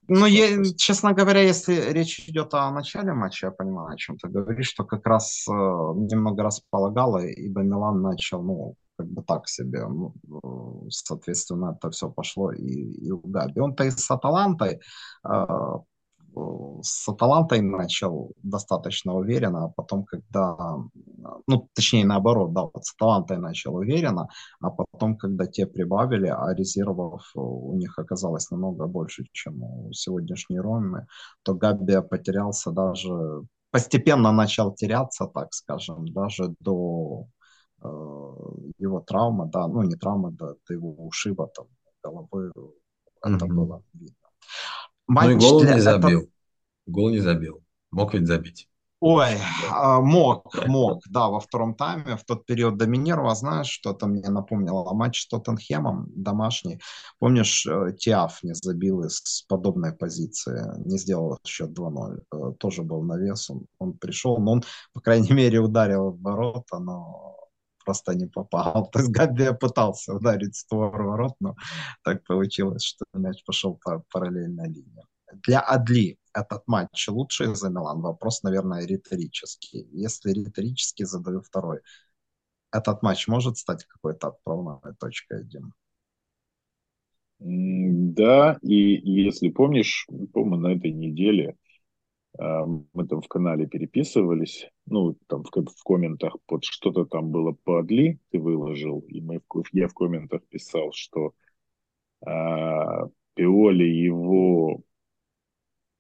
[0.08, 4.28] Ну, я, честно говоря, если речь идет о начале матча, я понимаю, о чем ты
[4.28, 9.86] говоришь, что как раз э, немного располагало, ибо Милан начал, ну, как бы так себе,
[9.86, 13.60] ну, э, соответственно, это все пошло и, и у Габи.
[13.60, 14.80] Он-то и с Аталантой
[15.24, 15.46] э,
[16.82, 20.56] с Аталантой начал достаточно уверенно, а потом, когда,
[21.46, 24.28] ну, точнее, наоборот, да, вот с Аталантой начал уверенно,
[24.60, 30.60] а потом, когда те прибавили, а резервов у них оказалось намного больше, чем у сегодняшней
[30.60, 31.06] Ромы,
[31.42, 37.26] то Габби потерялся даже, постепенно начал теряться, так скажем, даже до
[37.82, 37.86] э,
[38.78, 41.66] его травмы, да, ну, не травмы, да, до его ушиба там,
[42.02, 42.52] головы,
[43.22, 43.56] это Мгм.
[43.56, 44.14] было видно.
[45.10, 46.30] Ну и Матч гол для не забил.
[46.86, 47.64] Гол не забил.
[47.90, 48.68] Мог ведь забить.
[49.00, 49.38] Ой,
[49.70, 54.92] а, мог, мог, да, во втором тайме, в тот период доминировал, знаешь, что-то мне напомнило,
[54.92, 56.80] матч с Тоттенхемом домашний,
[57.18, 63.02] помнишь, э, Тиаф не забил из подобной позиции, не сделал счет 2-0, Э, тоже был
[63.02, 67.49] навес, он, он пришел, но он, по крайней мере, ударил в ворота, но
[67.90, 68.88] просто не попал.
[68.92, 71.57] То есть Габи пытался ударить створ ворот, но
[72.05, 75.05] так получилось, что мяч пошел по параллельной линии.
[75.46, 78.00] Для Адли этот матч лучший за Милан?
[78.00, 79.88] Вопрос, наверное, риторический.
[79.92, 81.81] Если риторически, задаю второй.
[82.72, 85.72] Этот матч может стать какой-то отправной точкой, Дим?
[87.40, 91.57] Да, и если помнишь, по-моему, на этой неделе
[92.38, 97.80] мы там в канале переписывались, ну, там в, в комментах под что-то там было по
[97.80, 99.40] Адли, ты выложил, и мы,
[99.72, 101.32] я в комментах писал, что
[102.24, 104.82] а, Пиоли его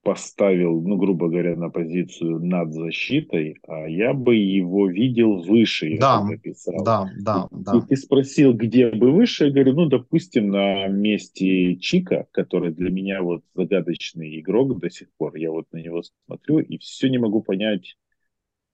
[0.02, 6.20] поставил, ну, грубо говоря, на позицию над защитой, а я бы его видел выше, Да,
[6.26, 6.84] тогда писал.
[6.84, 7.86] Да, да, И да.
[7.88, 13.22] ты спросил, где бы выше, я говорю, ну, допустим, на месте Чика, который для меня
[13.22, 17.42] вот загадочный игрок до сих пор, я вот на него смотрю и все не могу
[17.42, 17.96] понять,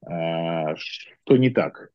[0.07, 1.91] а, что не так.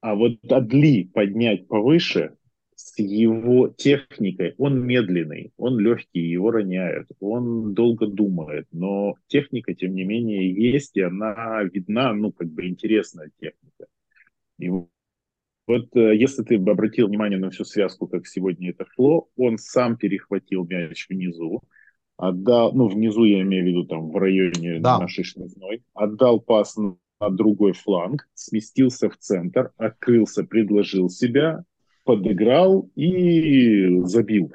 [0.00, 2.37] А вот Адли поднять повыше
[2.78, 9.96] с его техникой, он медленный, он легкий, его роняют, он долго думает, но техника, тем
[9.96, 13.86] не менее, есть, и она видна, ну, как бы интересная техника.
[14.60, 19.28] И вот э, если ты бы обратил внимание на всю связку, как сегодня это шло,
[19.36, 21.62] он сам перехватил мяч внизу,
[22.16, 25.00] отдал, ну, внизу я имею в виду там в районе Да.
[25.00, 26.96] нашей штрафной, отдал пас на
[27.30, 31.64] другой фланг, сместился в центр, открылся, предложил себя,
[32.08, 34.50] подыграл и забил.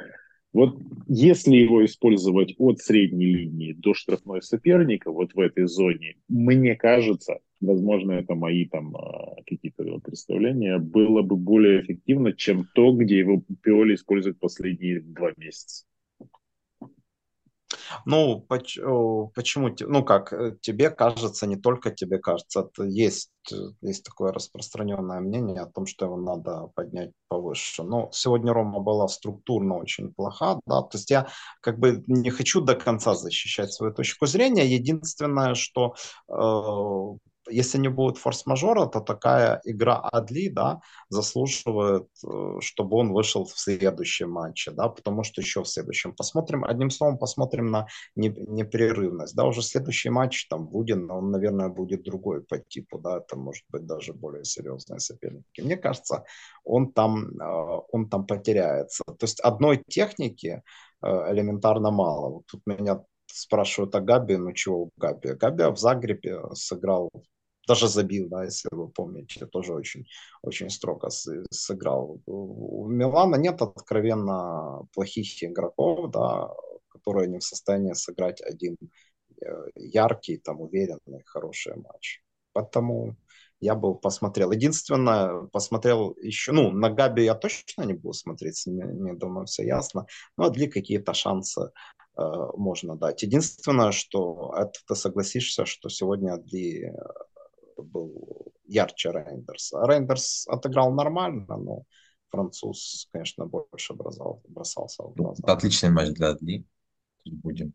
[0.54, 0.76] Вот
[1.08, 7.38] если его использовать от средней линии до штрафной соперника, вот в этой зоне, мне кажется,
[7.62, 13.44] возможно, это мои там а, какие-то представления, было бы более эффективно, чем то, где его
[13.62, 15.86] Пиоли использует последние два месяца.
[18.06, 24.04] Ну, почему, ну как, э, тебе кажется, не только тебе кажется, это есть, э, есть
[24.04, 27.84] такое распространенное мнение о том, что его надо поднять повыше.
[27.84, 31.28] Но сегодня Рома была структурно очень плоха, да, то есть я
[31.62, 35.96] как бы не хочу до конца защищать свою точку зрения, единственное, что
[36.30, 37.18] э,
[37.54, 43.58] если не будет форс-мажора, то такая игра Адли, да, заслуживает, э, чтобы он вышел в
[43.58, 46.13] следующем матче, да, потому что еще в следующем.
[46.13, 51.32] Посмотрим, одним словом, посмотрим на не- непрерывность, да, уже следующий матч там будет, но он,
[51.32, 55.62] наверное, будет другой по типу, да, это может быть даже более серьезные соперники.
[55.62, 56.26] Мне кажется,
[56.63, 59.04] он там, э, он там потеряется.
[59.06, 60.62] То есть одной техники
[61.02, 62.30] э, элементарно мало.
[62.30, 65.34] Вот тут меня спрашивают о Габи, ну чего у Габи?
[65.34, 67.10] Габи в Загребе сыграл
[67.67, 70.06] даже забил, да, если вы помните, тоже очень,
[70.41, 72.19] очень строго сыграл.
[72.26, 76.54] У Милана нет откровенно плохих игроков, да,
[76.89, 78.78] которые не в состоянии сыграть один
[79.41, 79.45] э,
[79.76, 82.21] яркий, там, уверенный, хороший матч.
[82.54, 83.15] Поэтому
[83.60, 84.52] я бы посмотрел.
[84.52, 89.63] Единственное, посмотрел еще, ну, на Габи я точно не буду смотреть, ними, мне думаю, все
[89.63, 90.06] ясно.
[90.38, 91.62] Но для какие-то шансы
[92.17, 92.21] э,
[92.58, 93.23] можно дать.
[93.23, 96.93] Единственное, что это ты согласишься, что сегодня Адли
[97.84, 99.86] был ярче Рейндерса.
[99.86, 101.84] Рейндерс отыграл нормально, но
[102.30, 105.41] француз, конечно, больше бросал, бросался в Ну, глаза.
[105.43, 106.65] Это отличный матч для Адли.
[107.26, 107.74] Будем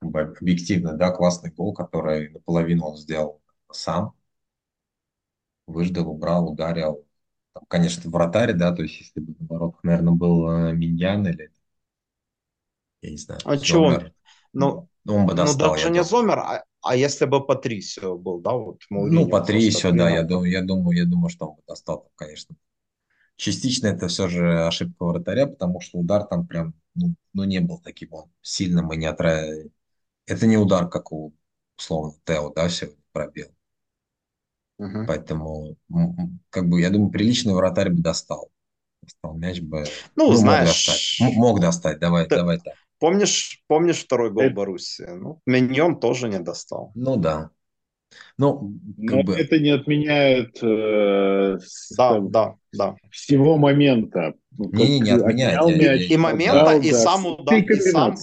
[0.00, 4.14] объективно, да, классный гол, который наполовину он сделал сам.
[5.66, 7.06] Выждал, убрал, ударил.
[7.54, 11.50] Там, конечно, вратарь, да, то есть если бы на воротах, наверное, был э, Миньян или,
[13.02, 13.94] я не знаю, А чё он?
[13.94, 14.12] Зомер,
[14.52, 16.10] Ну, ну, он бы ну достал, я даже не думаю.
[16.10, 20.22] Зомер, а, а если бы Патрисио был, да, вот Ну, три просто еще, да, я
[20.24, 22.56] думаю, я думаю, я думаю, что он бы достал, конечно.
[23.36, 27.78] Частично это все же ошибка вратаря, потому что удар там прям, ну, ну, не был
[27.80, 29.42] таким он сильным и не отра...
[30.26, 31.34] Это не удар, как у,
[31.78, 33.48] условно, Тео, да, сегодня пробил.
[34.78, 35.06] Мгм.
[35.06, 35.76] Поэтому,
[36.50, 38.50] как бы, я думаю, приличный вратарь бы достал.
[39.02, 39.84] Достал мяч бы,
[40.16, 41.16] Ну, ну, мог достать.
[41.16, 42.74] Знаешь, мог достать, давай, ты давай так.
[43.00, 45.08] Помнишь, помнишь второй гол Это- Боруссии?
[45.08, 46.92] Ну, Миньон тоже не достал.
[46.94, 47.50] Ну, да.
[48.38, 52.96] Ну, Но как бы, это не отменяет э, с- Да, там, да, да.
[53.10, 54.34] всего момента.
[54.58, 58.16] Не, не, не отменяет, мяч, И момента, отдал, и да, сам удар, и сам.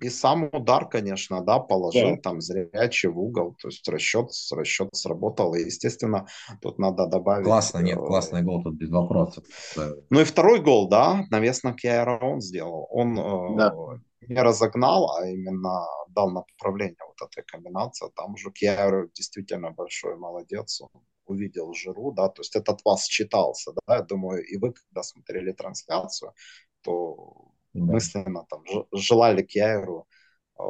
[0.00, 2.20] И сам удар, конечно, да, положил Да.
[2.22, 6.26] там зрячий в угол, то есть расчет, расчет сработал, и, естественно,
[6.60, 7.46] тут надо добавить...
[7.46, 9.44] классно, нет, э, классный гол тут без вопросов.
[9.76, 12.88] Э, Ну и второй гол, да, навес на Кьяра он сделал.
[12.90, 13.74] Он э, Да.
[14.28, 18.08] не разогнал, а именно дал направление вот этой комбинации.
[18.16, 20.80] Там уже Кьяра действительно большой молодец.
[20.80, 20.88] Он
[21.26, 25.52] увидел Жиру, да, то есть этот вас считался, да, я думаю, и вы, когда смотрели
[25.52, 26.32] трансляцию,
[26.82, 27.92] то да.
[27.92, 30.06] мысленно там желали Кьяеру
[30.58, 30.62] э,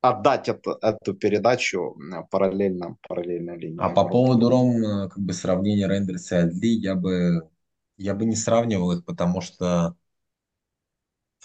[0.00, 1.96] отдать это, эту передачу
[2.30, 3.78] параллельно, параллельно линии.
[3.78, 7.48] А по поводу Ром, э, как бы сравнения Рейндерса и Адли, я бы,
[7.96, 9.96] я бы не сравнивал их, потому что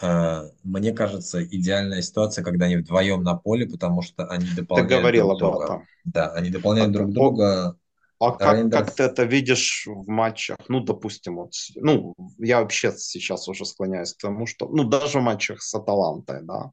[0.01, 4.89] э, мне кажется, идеальная ситуация, когда они вдвоем на поле, потому что они Ты дополняют
[4.89, 5.63] говорил друг об друга.
[5.65, 5.87] этом.
[6.05, 7.77] Да, они дополняют А друг ты- друга.
[8.19, 10.57] А как, Рейндерс- как ты это видишь в матчах?
[10.67, 15.23] Ну, допустим, вот, ну, я вообще сейчас уже склоняюсь к тому, что, ну, даже в
[15.23, 16.71] матчах с Аталантой, да.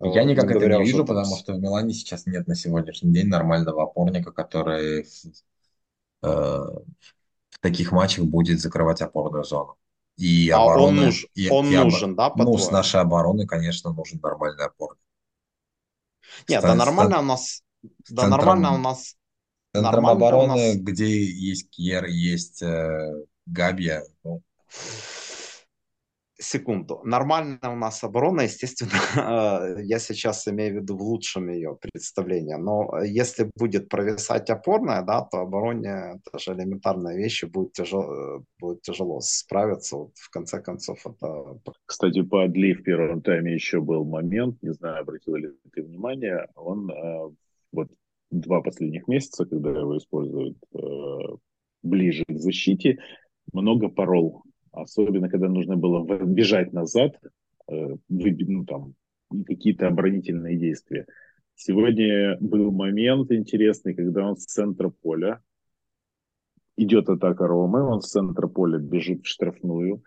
[0.00, 2.56] Я Э, никак это не вижу, там потому с- что в Милане сейчас нет на
[2.56, 6.26] сегодняшний день нормального опорника, который в, э,
[7.50, 9.76] в таких матчах будет закрывать опорную зону.
[10.16, 13.92] И А он, оборона, нуж- и- он и нужен, да, Ну, с нашей обороны, конечно,
[13.92, 14.98] нужен нормальный опорник.
[16.48, 17.62] Нет, С да нормально цен- у нас,
[18.08, 19.16] да центром- нормально у нас,
[19.74, 24.02] Центром обороны, нас где есть Кьер, есть э, Габья.
[24.22, 24.42] ну,
[26.42, 27.00] Секунду.
[27.04, 28.90] Нормальная у нас оборона, естественно,
[29.78, 32.56] э, я сейчас имею в виду в лучшем ее представлении.
[32.56, 38.82] Но если будет провисать опорная, да, то обороне даже элементарные вещи будет тяжело, э, будет
[38.82, 39.96] тяжело справиться.
[39.96, 44.72] Вот в конце концов, это Кстати, по Адли в первом тайме еще был момент, не
[44.72, 47.30] знаю, обратил ли ты внимание, он э,
[47.72, 47.88] вот
[48.32, 50.78] два последних месяца, когда его используют э,
[51.82, 52.98] ближе к защите,
[53.52, 54.42] много порол.
[54.72, 57.20] Особенно, когда нужно было бежать назад,
[57.70, 58.94] э, ну, там,
[59.46, 61.06] какие-то оборонительные действия.
[61.54, 65.40] Сегодня был момент интересный, когда он с центра поля,
[66.76, 70.02] идет атака Ромы, он с центра поля бежит в штрафную,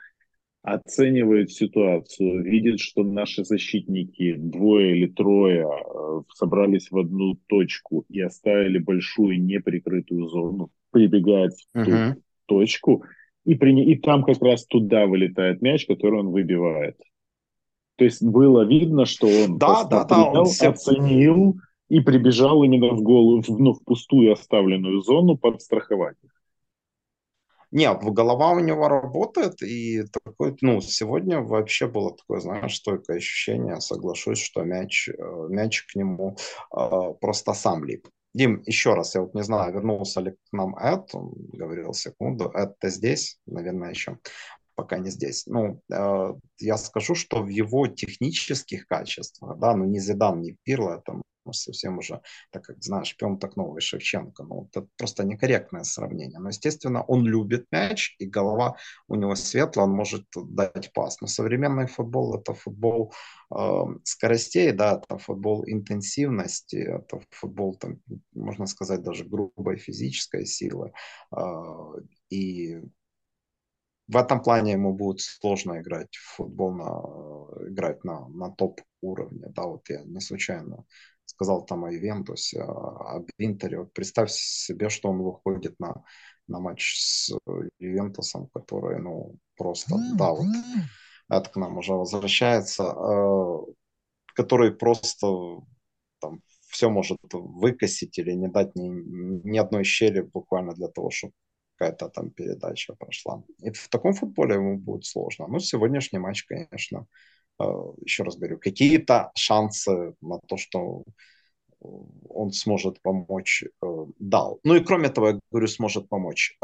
[0.66, 8.20] оценивает ситуацию, видит, что наши защитники, двое или трое, э, собрались в одну точку и
[8.20, 12.16] оставили большую неприкрытую зону, прибегает в ту Мгм.
[12.48, 13.04] точку,
[13.46, 13.80] и, при...
[13.80, 16.98] и там как раз туда вылетает мяч, который он выбивает.
[17.98, 21.58] То есть было видно, что он Да, да, да, он оценил
[21.90, 26.18] и прибежал именно в голову, в, ну, в пустую оставленную зону подстраховать.
[26.24, 26.30] Не,
[27.94, 33.82] в- голова у него работает, и такой, ну, сегодня вообще было такое, знаешь, стойкое ощущение,
[33.82, 35.14] соглашусь, что мяч, э,
[35.50, 36.38] мяч к нему
[36.76, 38.08] э, просто сам лип.
[38.34, 42.50] Дим, еще раз, я вот не знаю, вернулся ли к нам Эд, он говорил секунду,
[42.54, 44.20] Эд-то здесь, наверное, еще
[44.76, 45.46] пока не здесь.
[45.46, 51.02] Ну, э, я скажу, что в его технических качествах, да, ну, не Зидан, не Пирло,
[51.08, 51.22] ну,
[51.54, 52.22] совсем уже,
[52.52, 56.40] так как, знаешь, пьем так новый Шевченко, ну, это просто некорректное сравнение.
[56.40, 58.78] Но, естественно, он любит мяч, и голова
[59.08, 61.22] у него светлая, он может дать пас.
[61.22, 63.14] Но современный футбол– это футбол
[63.56, 68.00] э, скоростей, да, это футбол интенсивности, это футбол, там,
[68.34, 70.94] можно сказать, даже грубой физической силы.
[71.36, 71.42] Э,
[72.30, 72.82] и
[74.08, 79.48] в этом плане ему будет сложно играть в футбол, на, играть на, на топ уровне.
[79.50, 80.86] Да, вот я не случайно
[81.26, 83.80] сказал там о Ювентусе, о Интере.
[83.80, 86.04] Вот представь себе, что он выходит на,
[86.48, 87.38] на матч с
[87.80, 90.48] Ювентусом, который, ну, просто, да, вот
[91.30, 93.58] это к нам уже возвращается, э,
[94.36, 95.28] который просто
[96.20, 98.90] там все может выкосить или не дать ни,
[99.50, 101.34] ни одной щели буквально для того, чтобы
[101.78, 103.44] какая-то там передача прошла.
[103.60, 105.48] И в таком футболе ему будет сложно.
[105.48, 107.08] Но сегодняшний матч, конечно,
[107.58, 111.04] еще раз говорю, какие-то шансы на то, что
[112.30, 113.64] он сможет помочь,
[114.20, 114.60] дал.
[114.64, 116.58] Ну и кроме того, я говорю, сможет помочь.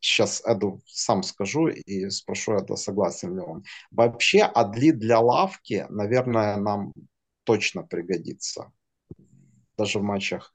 [0.00, 3.64] Сейчас Эду сам скажу и спрошу Эда, согласен ли он.
[3.90, 6.92] Вообще, Адли для лавки, наверное, нам
[7.44, 8.72] точно пригодится.
[9.76, 10.52] Даже в матчах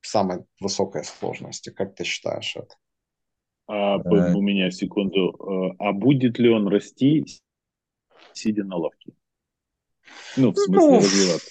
[0.00, 1.70] самой высокой сложности.
[1.70, 2.74] Как ты считаешь это?
[3.66, 5.30] А, у меня секунду.
[5.30, 7.24] Э, а будет ли он расти,
[8.32, 9.12] сидя на лавке?
[10.36, 11.50] Ну, в смысле ну, развиваться.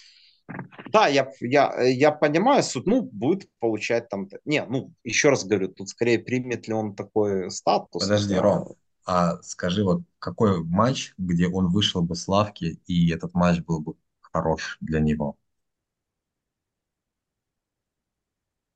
[0.91, 4.27] Да, я, я, я понимаю, суд, ну, будет получать там...
[4.45, 8.03] Не, ну, еще раз говорю, тут скорее примет ли он такой статус.
[8.03, 8.41] Подожди, да?
[8.41, 13.61] Ром, а скажи, вот какой матч, где он вышел бы с лавки, и этот матч
[13.61, 15.37] был бы хорош для него?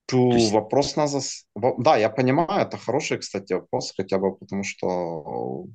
[0.06, 0.52] Ту есть...
[0.52, 1.46] Вопрос на зас...
[1.54, 5.66] Да, я понимаю, это хороший, кстати, вопрос, хотя бы потому что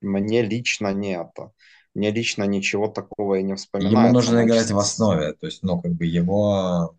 [0.00, 1.52] мне лично не это.
[1.94, 4.00] Мне лично ничего такого и не вспоминается.
[4.00, 6.94] Ему нужно играть в основе, то есть, ну, как бы его...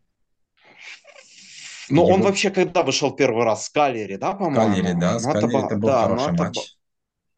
[1.89, 2.13] Ну, его...
[2.15, 3.65] он вообще когда вышел первый раз?
[3.65, 4.75] С Калери, да, по-моему?
[4.75, 6.57] Калери, да, ну, с Калери это, это был да, хороший матч.
[6.57, 6.67] Это,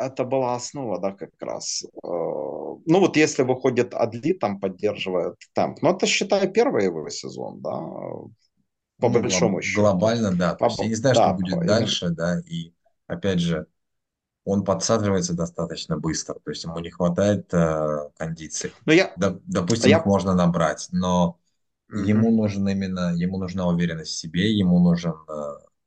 [0.08, 1.84] это была основа, да, как раз.
[1.84, 5.82] Э, ну, вот если выходит Адли, там поддерживает темп.
[5.82, 7.80] Ну, это, считай, первый его сезон, да,
[9.02, 9.82] по ну, большому глоб, счету.
[9.82, 10.56] Глобально, да.
[10.56, 12.16] По, я не знаю, да, что будет по, дальше, именно.
[12.16, 12.74] да, и
[13.08, 13.68] опять же,
[14.44, 18.74] он подсаживается достаточно быстро, то есть ему не хватает э, кондиций.
[18.86, 20.00] Но я, Допустим, я...
[20.00, 21.40] их можно набрать, но
[21.92, 22.06] mm-hmm.
[22.06, 25.42] ему нужен именно, ему нужна уверенность в себе, ему нужен э,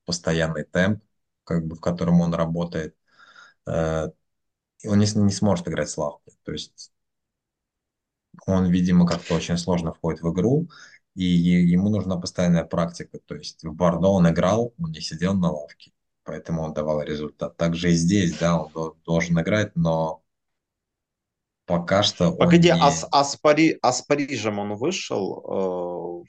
[0.04, 1.02] постоянный темп,
[1.44, 2.94] как бы в котором он работает.
[3.66, 4.08] Э,
[4.86, 6.92] он не, не сможет играть с лавки, то есть
[8.46, 10.68] он, видимо, как-то очень сложно входит в игру,
[11.14, 13.18] и ему нужна постоянная практика.
[13.26, 15.92] То есть в Бордо он играл, он не сидел на лавке,
[16.24, 17.56] поэтому он давал результат.
[17.56, 20.22] Также и здесь, да, он должен играть, но
[21.66, 22.82] пока что Погоди, он не...
[22.82, 26.24] а, с, а, с Пари, а с Парижем он вышел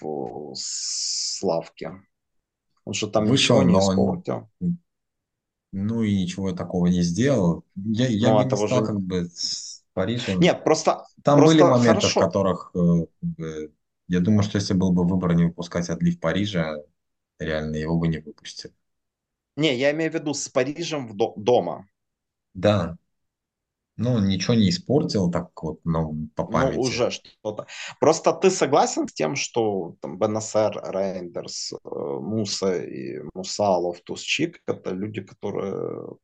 [0.00, 1.90] э, в, с лавки?
[2.84, 4.48] Он же там вышел, ничего не испортил.
[4.60, 4.78] Он...
[5.72, 7.64] Ну и ничего такого не сделал.
[7.76, 8.86] Я, я ну, не стал же...
[8.86, 10.40] как бы с Парижем.
[10.40, 11.04] Нет, просто...
[11.22, 12.20] Там просто были моменты, хорошо.
[12.20, 13.68] в которых э,
[14.08, 16.76] я думаю, что если был бы выбор не выпускать отлив Парижа,
[17.38, 18.74] реально его бы не выпустили.
[19.56, 21.86] Не, я имею в виду с Парижем в до- дома.
[22.54, 22.96] Да.
[24.02, 26.76] Ну, ничего не испортил, так вот, ну, по ну, памяти.
[26.76, 27.66] Ну, уже что-то.
[28.00, 34.92] Просто ты согласен с тем, что там БНСР, Рейндерс, э, Муса и Мусалов, Тусчик– это
[34.92, 36.16] люди, которые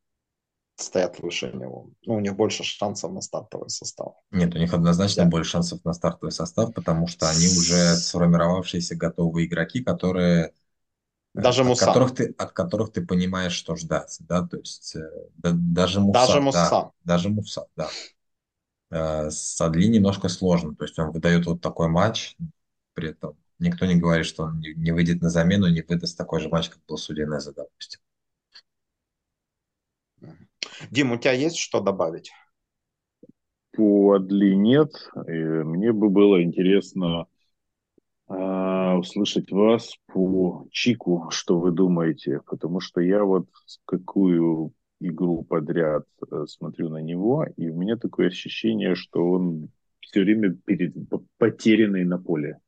[0.76, 1.90] стоят выше него.
[2.06, 4.14] Ну, у них больше шансов на стартовый состав.
[4.30, 5.30] Нет, у них однозначно да.
[5.30, 10.52] больше шансов на стартовый состав, потому что они уже сформировавшиеся готовые игроки, которые
[11.42, 11.86] даже от Муса.
[11.86, 16.26] которых ты от которых ты понимаешь, что ждать, да, то есть э, да, даже Муса,
[16.26, 17.88] даже Муса, да, даже Муса, да.
[18.90, 22.36] Э, с Адли немножко сложно, то есть он выдает вот такой матч,
[22.94, 26.40] при этом никто не говорит, что он не, не выйдет на замену, не выдаст такой
[26.40, 28.00] же матч, как был с Удинеза, допустим.
[30.90, 32.32] Дим, у тебя есть что добавить?
[33.72, 34.92] По Адли нет.
[35.26, 37.26] И мне бы было интересно
[38.28, 43.46] услышать вас по Чику, что вы думаете, потому что я вот
[43.84, 49.70] какую игру подряд э, смотрю на него, и у меня такое ощущение, что он
[50.00, 50.94] все время перед,
[51.38, 52.58] потерянный на поле.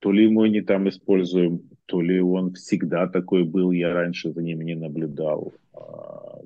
[0.00, 4.42] То ли мы не там используем, то ли он всегда такой был, я раньше за
[4.42, 5.52] ним не наблюдал.
[5.74, 6.38] А,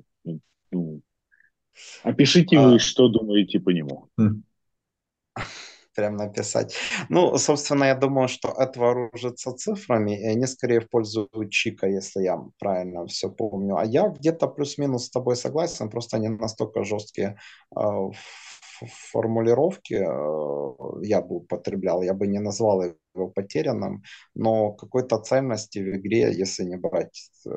[0.71, 1.01] ну,
[2.03, 2.69] опишите а...
[2.69, 4.09] вы, что думаете по нему.
[5.95, 6.75] Прям написать.
[7.09, 12.23] Ну, собственно, я думаю, что это вооружится цифрами, и они скорее в пользу Чика, если
[12.23, 13.77] я правильно все помню.
[13.77, 17.37] А я где-то плюс-минус с тобой согласен, просто они настолько жесткие
[17.77, 17.81] э,
[19.11, 25.95] формулировки э, я бы употреблял, я бы не назвал его потерянным, но какой-то ценности в
[25.97, 27.51] игре, если не брать э,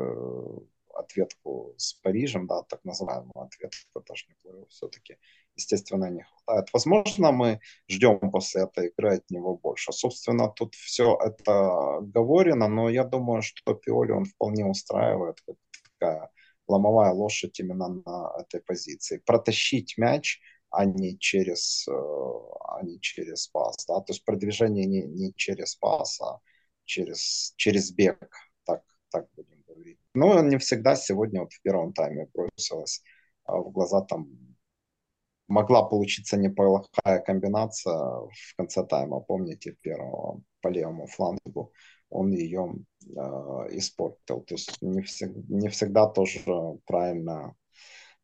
[0.94, 5.16] ответку с Парижем, да, так называемую ответку, даже не плей все-таки,
[5.58, 6.68] естественно, не хватает.
[6.72, 9.92] Возможно, мы ждем после этой игры от него больше.
[9.92, 15.56] Собственно, тут все это говорено, но я думаю, что Пиоли он вполне устраивает, как
[15.92, 16.30] такая
[16.68, 19.22] ломовая лошадь именно на этой позиции.
[19.26, 20.40] Протащить мяч,
[20.70, 23.84] а не через, э, а не через пас.
[23.86, 24.00] Да?
[24.00, 26.40] То есть продвижение не, не через пас, а
[26.84, 28.18] через, через бег.
[28.64, 29.58] Так, так будем
[30.18, 33.02] но не всегда сегодня вот в первом тайме бросилась
[33.44, 34.28] а, в глаза там
[35.48, 41.72] могла получиться неплохая комбинация в конце тайма, помните, первого по левому флангу,
[42.10, 42.74] он ее
[43.04, 43.20] э,
[43.72, 44.40] испортил.
[44.40, 46.40] То есть не, всег, не всегда тоже
[46.86, 47.54] правильно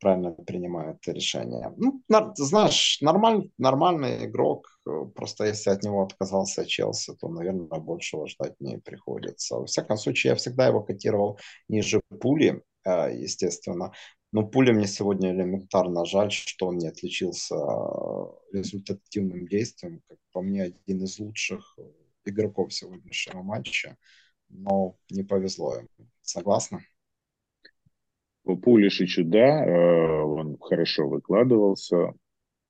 [0.00, 1.72] правильно принимает решения.
[1.78, 2.02] Ну,
[2.36, 4.68] знаешь, нормаль, нормальный игрок,
[5.14, 9.56] просто если от него отказался Челси, то, наверное, большего ждать не приходится.
[9.56, 13.92] Во всяком случае, я всегда его котировал ниже пули, э, естественно.
[14.34, 20.02] Но пуля мне сегодня элементарно жаль, что он не отличился э, результативным действием.
[20.08, 21.78] Как по мне, один из лучших
[22.24, 23.96] игроков сегодняшнего матча.
[24.48, 25.88] Но не повезло им.
[26.20, 26.80] Согласна?
[28.42, 32.12] Пулишичу, да, э, он хорошо выкладывался.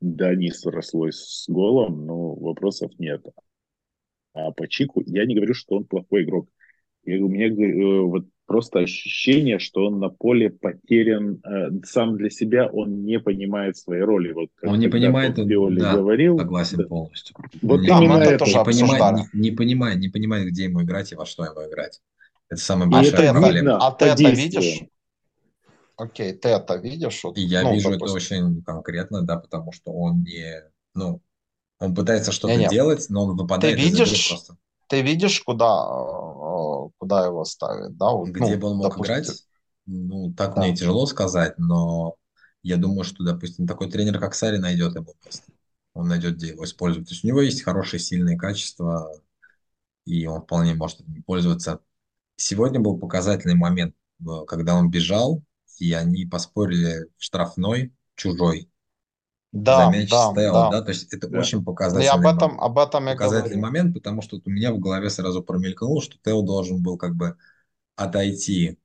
[0.03, 3.25] Да, не срослось с голом, но вопросов нет.
[4.35, 6.47] А по Чику я не говорю, что он плохой игрок.
[7.05, 12.31] И у меня э, вот просто ощущение, что он на поле потерян э, сам для
[12.31, 14.33] себя, он не понимает своей роли.
[14.33, 16.85] Вот он не понимает, он, да, говорил, согласен да.
[16.85, 17.37] полностью.
[17.63, 21.13] Вот не, именно это, тоже не, понимает, не, не понимает, не понимает, где ему играть
[21.13, 22.01] и во что ему играть.
[22.49, 23.77] Это самая большая а проблема.
[23.79, 24.83] а ты это видишь?
[25.97, 27.23] Окей, ты это видишь?
[27.23, 28.17] Вот, я ну, вижу допустим.
[28.17, 30.63] это очень конкретно, да, потому что он не,
[30.95, 31.21] ну,
[31.79, 34.57] он пытается что-то делать, но он выпадает ты видишь, просто.
[34.89, 36.24] Ты видишь, куда, э,
[36.99, 38.07] куда его ставить, да?
[38.25, 39.15] Где ну, бы он мог допустим...
[39.15, 39.45] играть?
[39.87, 40.63] Ну, так да.
[40.63, 42.17] мне тяжело сказать, но
[42.63, 45.53] я думаю, что, допустим, такой тренер, как Сари, найдет ему место.
[45.93, 47.09] Он найдет, где его использовать.
[47.09, 49.11] То есть у него есть хорошие, сильные качества,
[50.07, 51.81] и он вполне может им пользоваться.
[52.37, 55.43] Сегодня был показательный момент, э, когда он бежал,
[55.79, 58.71] и они поспорили в штрафной чужой.
[59.55, 60.71] Да, за мяч да, стоял, да.
[60.71, 61.39] да, то есть это да.
[61.39, 63.63] очень показательный, об этом, об этом я показательный говорю.
[63.63, 67.37] момент, потому что у меня в голове сразу промелькнуло, что Тео должен был как бы
[67.95, 68.81] отойти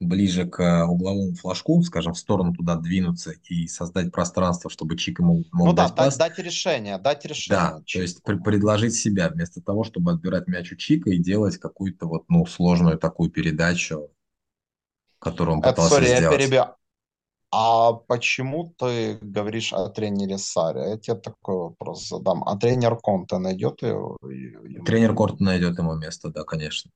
[0.00, 5.44] ближе к угловому флажку, скажем, в сторону туда двинуться и создать пространство, чтобы Чик ему
[5.52, 6.16] мог ну, дать да, пас.
[6.16, 7.60] дать решение, дать решение.
[7.60, 7.98] Да, Чику.
[7.98, 12.06] то есть при предложить себя, вместо того, чтобы отбирать мяч у Чика и делать какую-то
[12.06, 14.10] вот, ну, сложную такую передачу
[15.18, 16.22] которую он пытался Это, sorry, сделать.
[16.22, 16.64] Я перебью.
[17.50, 20.90] А почему ты говоришь о тренере Саре?
[20.90, 22.44] Я тебе такой вопрос задам.
[22.44, 24.18] А тренер Конте найдет его?
[24.84, 26.90] Тренер Конте найдет ему место, да, конечно.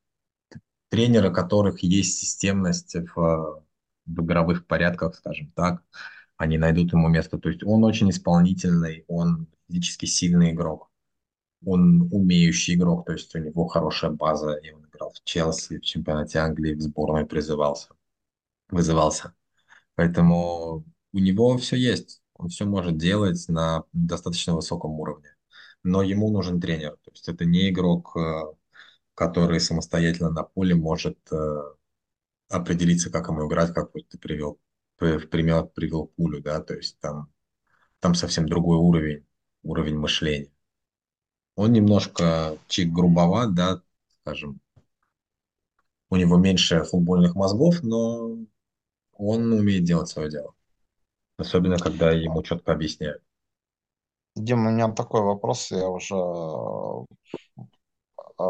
[0.91, 3.65] Тренеры, у которых есть системность в,
[4.05, 5.83] в игровых порядках, скажем так,
[6.37, 7.39] они найдут ему место.
[7.39, 10.91] То есть он очень исполнительный, он физически сильный игрок,
[11.65, 15.83] он умеющий игрок, то есть у него хорошая база, и он играл в Челси, в
[15.83, 17.89] чемпионате Англии, в сборной призывался
[18.73, 19.35] вызывался.
[19.95, 25.29] Поэтому у него все есть, он все может делать на достаточно высоком уровне.
[25.83, 26.93] Но ему нужен тренер.
[27.05, 28.43] То есть это не игрок, э,
[29.15, 31.37] который самостоятельно на поле может э,
[32.49, 34.59] определиться, как ему играть, как вот ты привел,
[34.99, 37.33] в пример привел пулю, да, то есть там,
[38.01, 39.27] там совсем другой уровень,
[39.63, 40.51] уровень мышления.
[41.57, 43.83] Он немножко чик грубоват, да,
[44.23, 44.61] скажем,
[46.11, 48.37] у него меньше футбольных мозгов, но
[49.17, 50.55] он умеет делать свое дело.
[51.37, 53.23] Особенно, когда ему четко объясняют.
[54.35, 56.15] Дима, у меня такой вопрос, я уже
[58.39, 58.45] э,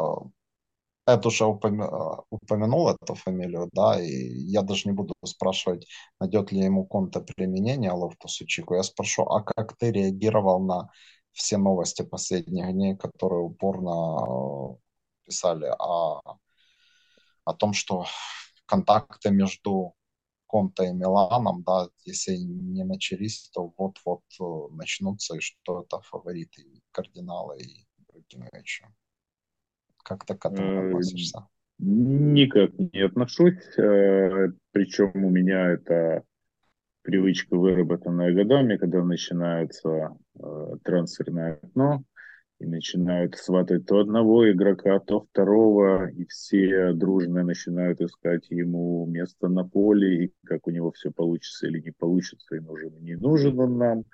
[1.07, 5.89] это уже упомянул, эту фамилию, да, и я даже не буду спрашивать,
[6.21, 8.75] найдет ли ему конта применения Лофтусу Чику.
[8.75, 10.91] Я спрошу, а как ты реагировал на
[11.33, 14.79] все новости последних дней, которые упорно
[15.25, 16.21] писали о,
[17.45, 18.07] о том, что
[18.67, 19.95] контакты между
[20.53, 26.61] Конте и Миланом, да, если не начались, то вот-вот э, начнутся, и что это фавориты,
[26.61, 28.85] и кардиналы, и другие еще.
[30.05, 31.49] Как ты к этому э, относишься?
[31.79, 36.23] Никак не отношусь, э, причем у меня это
[37.01, 40.19] привычка, выработанная годами, когда начинается
[40.85, 42.05] трансферное окно,
[42.63, 49.49] и начинают сватать то одного игрока, то второго, и все дружно начинают искать ему место
[49.49, 53.59] на поле, и как у него все получится или не получится, и нужен, не нужен
[53.59, 54.05] он нам.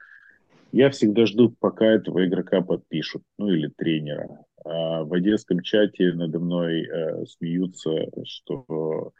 [0.72, 4.44] Я всегда жду, пока этого игрока подпишут, ну или тренера.
[4.64, 7.90] А в одесском чате надо мной э, смеются,
[8.24, 9.12] что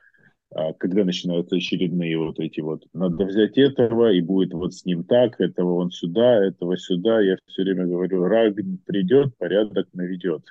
[0.79, 5.41] когда начинаются очередные вот эти вот, надо взять этого, и будет вот с ним так,
[5.41, 8.55] этого он сюда, этого сюда, я все время говорю, раг
[8.87, 10.45] придет, порядок наведет.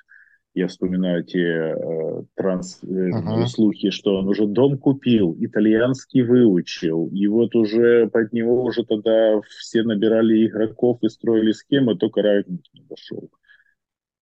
[0.54, 3.46] Я вспоминаю те э, транс, э, uh-huh.
[3.46, 9.40] слухи, что он уже дом купил, итальянский выучил, и вот уже под него уже тогда
[9.42, 13.30] все набирали игроков и строили схемы, только Рагник не дошел.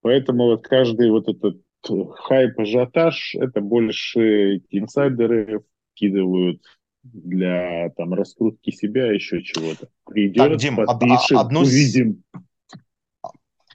[0.02, 6.62] Поэтому вот каждый вот этот хайп, ажиотаж, это больше инсайдеры вкидывают
[7.02, 9.88] для там раскрутки себя, еще чего-то.
[10.04, 12.24] Придет, так, Дим, подпишем, одну, увидим.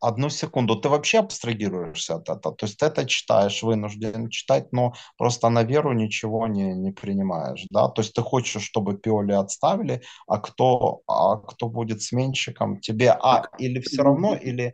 [0.01, 2.55] Одну секунду, ты вообще абстрагируешься от этого?
[2.55, 7.65] То есть ты это читаешь, вынужден читать, но просто на веру ничего не, не принимаешь,
[7.69, 7.87] да?
[7.87, 12.79] То есть ты хочешь, чтобы Пиоли отставили, а кто, а кто будет сменщиком?
[12.79, 14.73] Тебе, а, или все равно, или,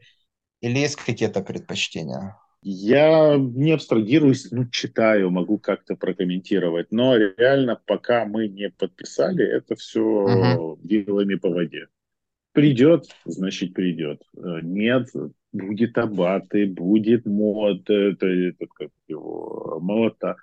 [0.62, 2.38] или есть какие-то предпочтения?
[2.62, 9.76] Я не абстрагируюсь, ну, читаю, могу как-то прокомментировать, но реально, пока мы не подписали, это
[9.76, 10.80] все угу.
[10.84, 11.88] вилами по воде.
[12.54, 14.24] Придет, значит придет.
[14.36, 15.10] Э, нет,
[15.54, 20.38] будет абаты, будет мод, это, это как его, молота.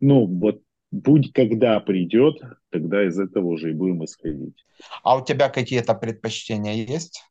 [0.00, 2.40] Ну, вот будь когда придет,
[2.70, 4.64] тогда из этого уже и будем исходить.
[5.02, 7.22] А у тебя какие-то предпочтения есть?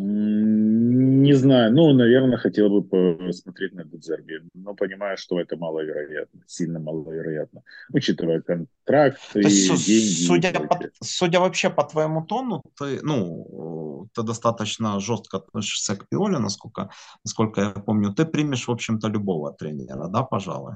[0.00, 6.78] Не знаю, ну, наверное, хотел бы посмотреть на Дедзерби, но понимаю, что это маловероятно, сильно
[6.78, 10.26] маловероятно, учитывая контракты, деньги.
[10.26, 16.38] Судя, по, судя вообще по твоему тону, ты, ну, ты достаточно жестко относишься к Пиоле,
[16.38, 16.90] насколько,
[17.24, 20.74] насколько я помню, ты примешь, в общем-то, любого тренера, да, пожалуй?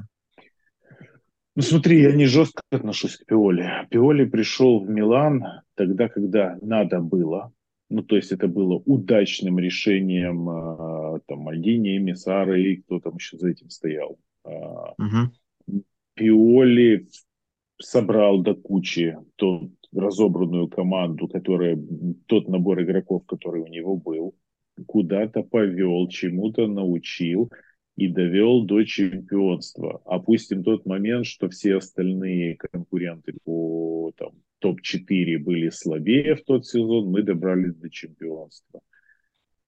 [1.54, 3.86] Ну смотри, я не жестко отношусь к Пиоли.
[3.90, 5.44] Пиоли пришел в Милан
[5.76, 7.52] тогда, когда надо было,
[7.92, 13.36] ну, то есть это было удачным решением э, там Мальдини, Эмиссары и кто там еще
[13.36, 14.18] за этим стоял.
[14.44, 15.82] Угу.
[16.14, 17.06] Пиоли
[17.78, 21.78] собрал до кучи тот разобранную команду, которая,
[22.26, 24.34] тот набор игроков, который у него был,
[24.86, 27.52] куда-то повел, чему-то научил
[27.96, 30.00] и довел до чемпионства.
[30.06, 34.32] Опустим тот момент, что все остальные конкуренты по там,
[34.62, 38.80] топ-4 были слабее в тот сезон, мы добрались до чемпионства.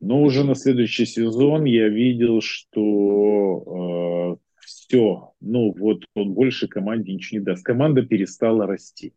[0.01, 7.13] Но уже на следующий сезон я видел, что э, все, ну вот он больше команде
[7.13, 7.65] ничего не даст.
[7.65, 9.13] Команда перестала расти.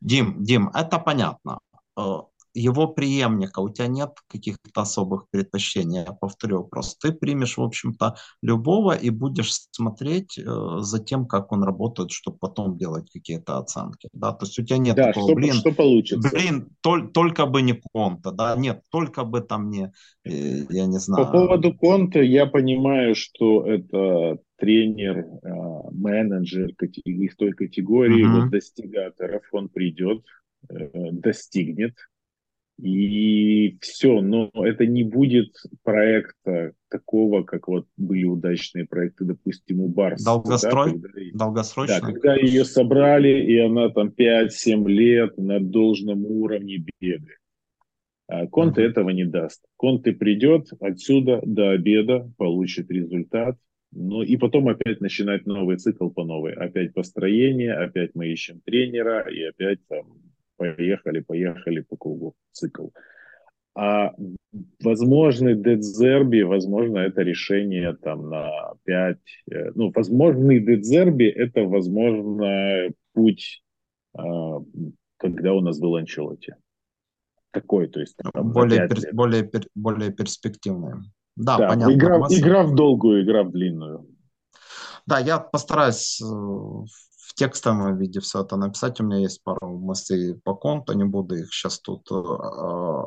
[0.00, 1.58] Дим, Дим, это понятно.
[2.54, 6.96] Его преемника, у тебя нет каких-то особых предпочтений, я повторю вопрос.
[6.96, 10.42] Ты примешь, в общем-то, любого и будешь смотреть э,
[10.80, 14.08] за тем, как он работает, чтобы потом делать какие-то оценки.
[14.12, 14.32] Да?
[14.32, 16.30] То есть у тебя нет да, такого, что, блин, что получится?
[16.30, 19.92] блин, тол- только бы не Конта, да, нет, только бы там не,
[20.24, 21.26] э, я не знаю.
[21.26, 26.70] По поводу Конта я понимаю, что это тренер, э, менеджер
[27.04, 28.42] из той категории, угу.
[28.42, 30.24] вот достигаторов, он придет,
[30.68, 31.96] э, достигнет,
[32.78, 39.88] и все, но это не будет проекта такого, как вот были удачные проекты, допустим, у
[39.88, 40.24] Барса.
[40.24, 40.98] Долгострой?
[40.98, 42.00] Да, когда, Долгосрочно?
[42.00, 47.38] Да, когда ее собрали, и она там 5-7 лет на должном уровне бегает.
[48.26, 48.88] А Конте uh-huh.
[48.88, 49.62] этого не даст.
[49.76, 53.58] Конте придет отсюда до обеда, получит результат,
[53.92, 56.54] ну и потом опять начинать новый цикл по новой.
[56.54, 60.06] Опять построение, опять мы ищем тренера, и опять там
[60.70, 62.88] поехали, поехали по кругу цикл.
[63.74, 64.12] А
[64.82, 69.18] возможный дедзерби, возможно, это решение там на 5,
[69.50, 73.62] э, ну, возможный дедзерби, это, возможно, путь,
[74.14, 74.60] а,
[75.16, 76.54] когда у нас был Анчелоти.
[77.50, 78.16] Такой, то есть...
[78.16, 81.04] Там, более, пер, более, пер, более перспективный.
[81.36, 81.92] Да, да понятно.
[81.94, 84.06] Игра, игра в долгую, игра в длинную.
[85.06, 86.84] Да, я постараюсь э,
[87.32, 89.00] в текстовом виде все это написать.
[89.00, 92.14] У меня есть пару мыслей по конту, не буду их сейчас тут э,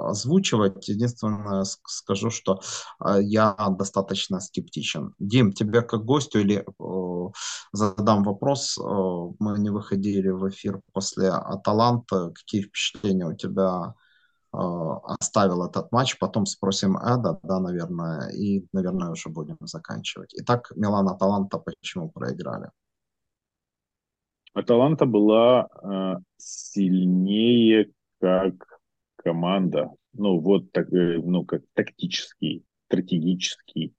[0.09, 0.87] озвучивать.
[0.89, 2.59] Единственное, скажу, что
[3.05, 5.13] э, я достаточно скептичен.
[5.19, 7.31] Дим, тебе как гостю или э,
[7.71, 8.77] задам вопрос.
[9.39, 12.31] Мы не выходили в эфир после Аталанта.
[12.31, 13.93] Какие впечатления у тебя
[14.51, 16.17] оставил этот матч?
[16.17, 20.33] Потом спросим Эда, да, наверное, и, наверное, уже будем заканчивать.
[20.37, 22.71] Итак, Милан Аталанта почему проиграли?
[24.55, 27.91] Аталанта была э, сильнее
[28.21, 28.79] как
[29.17, 29.91] команда.
[30.13, 33.93] Ну, вот так, э, ну, как тактический, стратегический.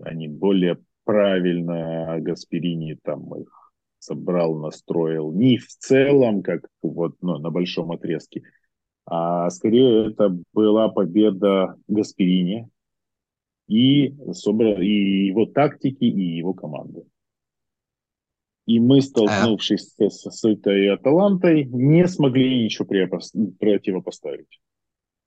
[0.00, 5.30] Они более правильно Гасперини там их собрал, настроил.
[5.32, 8.42] Не в целом, как вот ну, на большом отрезке,
[9.06, 12.68] а скорее это была победа Гасперини
[13.68, 17.04] и, и его тактики, и его команды.
[18.66, 20.10] И мы, столкнувшись а...
[20.10, 24.60] с, с этой Аталантой, не смогли ничего противопоставить.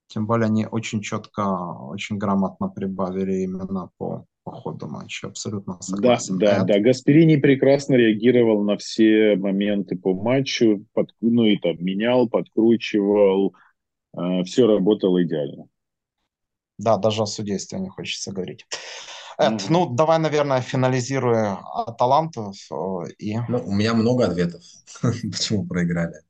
[0.07, 1.41] Тем более они очень четко,
[1.89, 5.27] очень грамотно прибавили именно по, по ходу матча.
[5.27, 6.37] Абсолютно согласен.
[6.37, 6.79] Да, да, да.
[6.79, 10.85] Гасперини прекрасно реагировал на все моменты по матчу.
[10.93, 13.55] Под, ну и там менял, подкручивал.
[14.15, 15.67] Э, все работало идеально.
[16.77, 18.65] Да, даже о судействе не хочется говорить.
[19.37, 19.67] Эд, mm-hmm.
[19.69, 22.53] ну давай, наверное, финализируя Аталанту.
[23.17, 23.37] И...
[23.49, 24.63] Ну, у меня много ответов,
[25.01, 26.21] почему проиграли.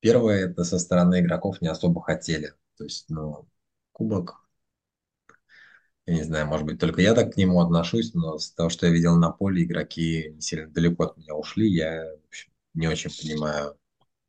[0.00, 2.54] Первое, это со стороны игроков не особо хотели.
[2.76, 3.46] То есть, ну,
[3.92, 4.48] кубок
[6.06, 8.86] Я не знаю, может быть, только я так к нему отношусь, но с того, что
[8.86, 11.68] я видел на поле, игроки не сильно далеко от меня ушли.
[11.68, 13.76] Я, общем, не очень понимаю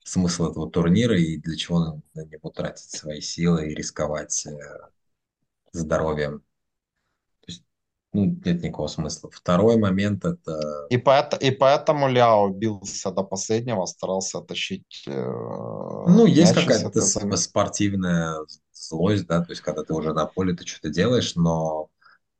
[0.03, 4.51] смысл этого турнира и для чего на него тратить свои силы и рисковать э,
[5.71, 6.43] здоровьем.
[8.13, 9.29] Ну, нет никакого смысла.
[9.31, 10.87] Второй момент это...
[10.89, 17.01] И, поэт, и поэтому Ляо бился до последнего, старался тащить э, Ну, есть какая-то ты
[17.01, 17.37] с- заметил.
[17.37, 18.35] спортивная
[18.71, 21.89] злость, да, то есть когда ты уже на поле, ты что-то делаешь, но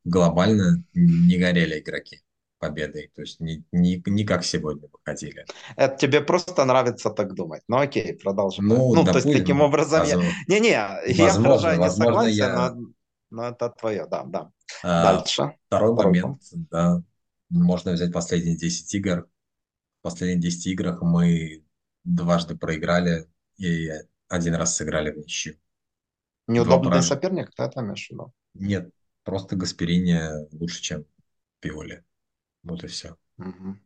[0.05, 2.21] глобально не горели игроки
[2.59, 5.45] победой, то есть не, не, не как сегодня выходили.
[5.77, 7.61] Это тебе просто нравится так думать.
[7.67, 8.65] Ну окей, продолжим.
[8.67, 10.15] Ну, Ну, то есть допустим, таким образом я...
[10.15, 10.69] возможно, Не-не,
[11.07, 12.55] я возможно, возможно, несогласие, я...
[12.55, 12.77] но,
[13.29, 14.51] но это твое, да, да.
[14.83, 15.53] а, Дальше.
[15.67, 16.47] второй Второй момент, пункт.
[16.71, 17.03] да,
[17.49, 19.27] можно взять последние 10 игр.
[19.99, 21.63] В последних 10 играх мы
[22.03, 23.27] дважды проиграли
[23.57, 23.89] и
[24.27, 25.55] один раз сыграли в ничью.
[26.47, 27.05] Неудобный пораж...
[27.05, 28.33] соперник, ты это имеешь в виду?
[28.53, 28.91] Нет,
[29.23, 31.05] просто Гасперини лучше, чем
[31.59, 32.03] Пиоли.
[32.63, 33.17] Вот и все.
[33.37, 33.79] Мгм.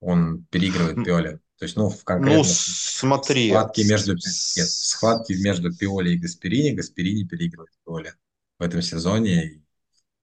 [0.00, 1.40] Он переигрывает Пиоли.
[1.58, 4.12] То есть, ну, в Ну, конкретно в смотри, схватке с- между...
[4.12, 4.20] Нет,
[4.68, 8.14] в схватке с- между Пиоли и Гасперини Гасперини переигрывает Пиоли
[8.58, 9.58] в этом сезоне и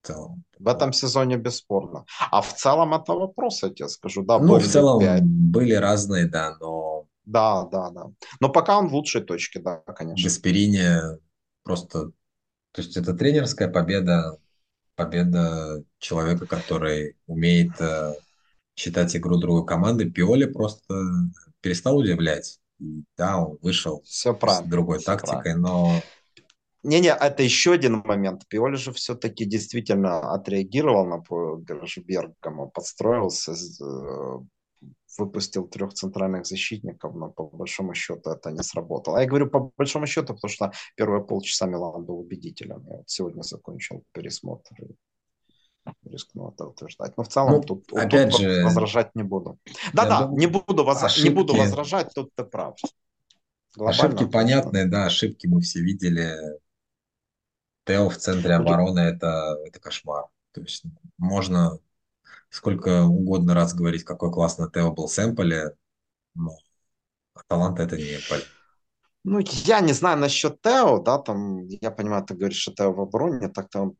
[0.01, 0.43] в целом.
[0.59, 2.05] в этом сезоне бесспорно.
[2.31, 4.23] А в целом это вопрос, я тебе скажу.
[4.23, 5.23] Да, Ну, в целом ли 5?
[5.23, 8.11] были разные, да, но Да, да, да.
[8.39, 10.23] Но пока он в лучшей точке, да, конечно.
[10.23, 11.17] Гасперини
[11.63, 12.11] просто...
[12.71, 14.39] То есть это тренерская победа,
[14.95, 18.13] победа человека, который умеет э,
[18.75, 20.09] читать игру другой команды.
[20.09, 20.95] Пиоли просто
[21.61, 22.59] перестал удивлять.
[22.79, 25.15] И да, он вышел Все с правильно, другой все правильно.
[25.17, 26.01] тактикой, но
[26.83, 28.45] Не-не, это еще один момент.
[28.47, 34.39] Пиоли же все-таки действительно отреагировал на проигрыш Бергама, подстроился, э,
[35.17, 39.17] выпустил трех центральных защитников, но по большому счету это не сработало.
[39.17, 42.85] А я говорю по большому счету, потому что первые полчаса Милан был убедителем.
[42.89, 44.95] Я вот сегодня закончил пересмотр и
[46.05, 47.17] рискну это утверждать.
[47.17, 49.57] Но в целом ну, тут, опять тут же, возражать не буду.
[49.93, 52.75] Да-да, не буду, возра- не буду ошибки, возражать, тут ты прав.
[53.75, 56.35] Глобально ошибки понятные, да, ошибки мы все видели.
[57.85, 60.25] Тео в центре обороны это, это кошмар.
[60.53, 60.83] То есть
[61.17, 61.79] можно
[62.49, 65.71] сколько угодно раз говорить, какой классный Тео был с Эмполи,
[66.35, 66.57] но
[67.33, 68.43] Аталанта это не Эмполи.
[69.25, 73.01] Ну, я не знаю насчет Тео, да, там, я понимаю, ты говоришь, что Тео в
[73.01, 73.95] обороне, так-то он,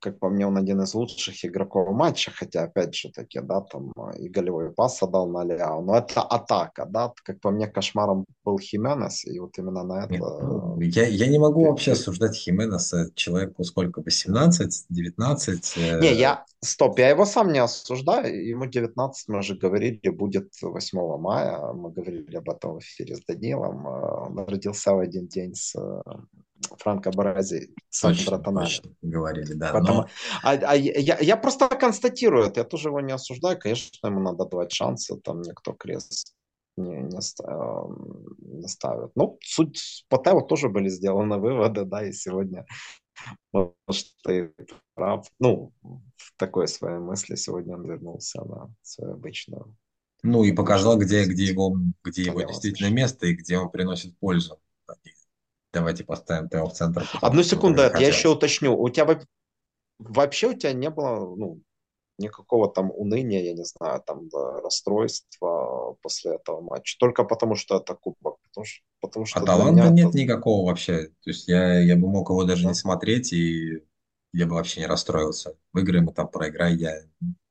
[0.00, 3.92] как по мне, он один из лучших игроков матча, хотя, опять же таки, да, там
[4.16, 8.58] и голевой пас отдал на Ляо, но это атака, да, как по мне, кошмаром был
[8.58, 10.42] Хименес, и вот именно на Нет, это...
[10.42, 16.08] ну, я, я не могу пе- вообще пе- осуждать Хименеса, человеку сколько, 18, 19, Не,
[16.08, 21.18] э, я, стоп, я его сам не осуждаю, ему 19, мы же говорили, будет 8
[21.18, 25.54] мая, мы говорили об этом в эфире с Данилом, э, он родился в один день
[25.54, 26.02] с э,
[26.78, 28.66] Франко Барази, Тонали.
[28.66, 30.08] точно говорили, да, Поэтому, но
[30.42, 34.44] а, а я, я просто констатирую это, я тоже его не осуждаю, конечно, ему надо
[34.44, 36.34] давать шансы, там никто крест
[36.76, 37.86] не, не, ста-
[38.38, 39.10] не ставит.
[39.14, 42.66] Ну, суть по Тео тоже были сделаны выводы, да, и сегодня,
[43.52, 44.52] может, ты
[44.94, 49.76] прав, ну, в такой своей мысли сегодня он вернулся на свою обычную,
[50.22, 54.58] ну и показал, где, где его, где его действительно место и где он приносит пользу.
[55.72, 59.26] Давайте поставим Тео в центр, Одну секунду, я еще уточню, у тебя во-
[59.98, 61.60] вообще у тебя не было, ну,
[62.18, 66.96] никакого там уныния, я не знаю, там да, расстройства после этого матча.
[66.98, 68.38] Только потому, что это кубок.
[68.48, 70.18] Потому что, потому что для Аталанта меня нет это...
[70.18, 71.06] никакого вообще.
[71.22, 72.74] То есть я, я бы мог его даже не да.
[72.74, 73.84] смотреть, и
[74.32, 75.56] я бы вообще не расстроился.
[75.72, 77.00] Выиграем мы там, проиграем, я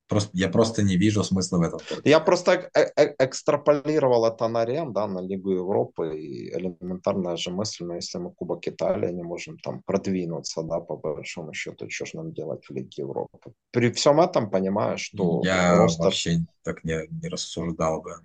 [0.07, 4.65] просто, я просто не вижу смысла в этом Я просто э- э- экстраполировал это на
[4.65, 9.23] РЕМ, да, на Лигу Европы, и элементарная же мысль, но если мы Кубок Италии не
[9.23, 13.53] можем там продвинуться, да, по большому счету, что же нам делать в Лиге Европы?
[13.71, 16.05] При всем этом понимаю, что Я ростер...
[16.05, 18.15] вообще так не, не рассуждал бы.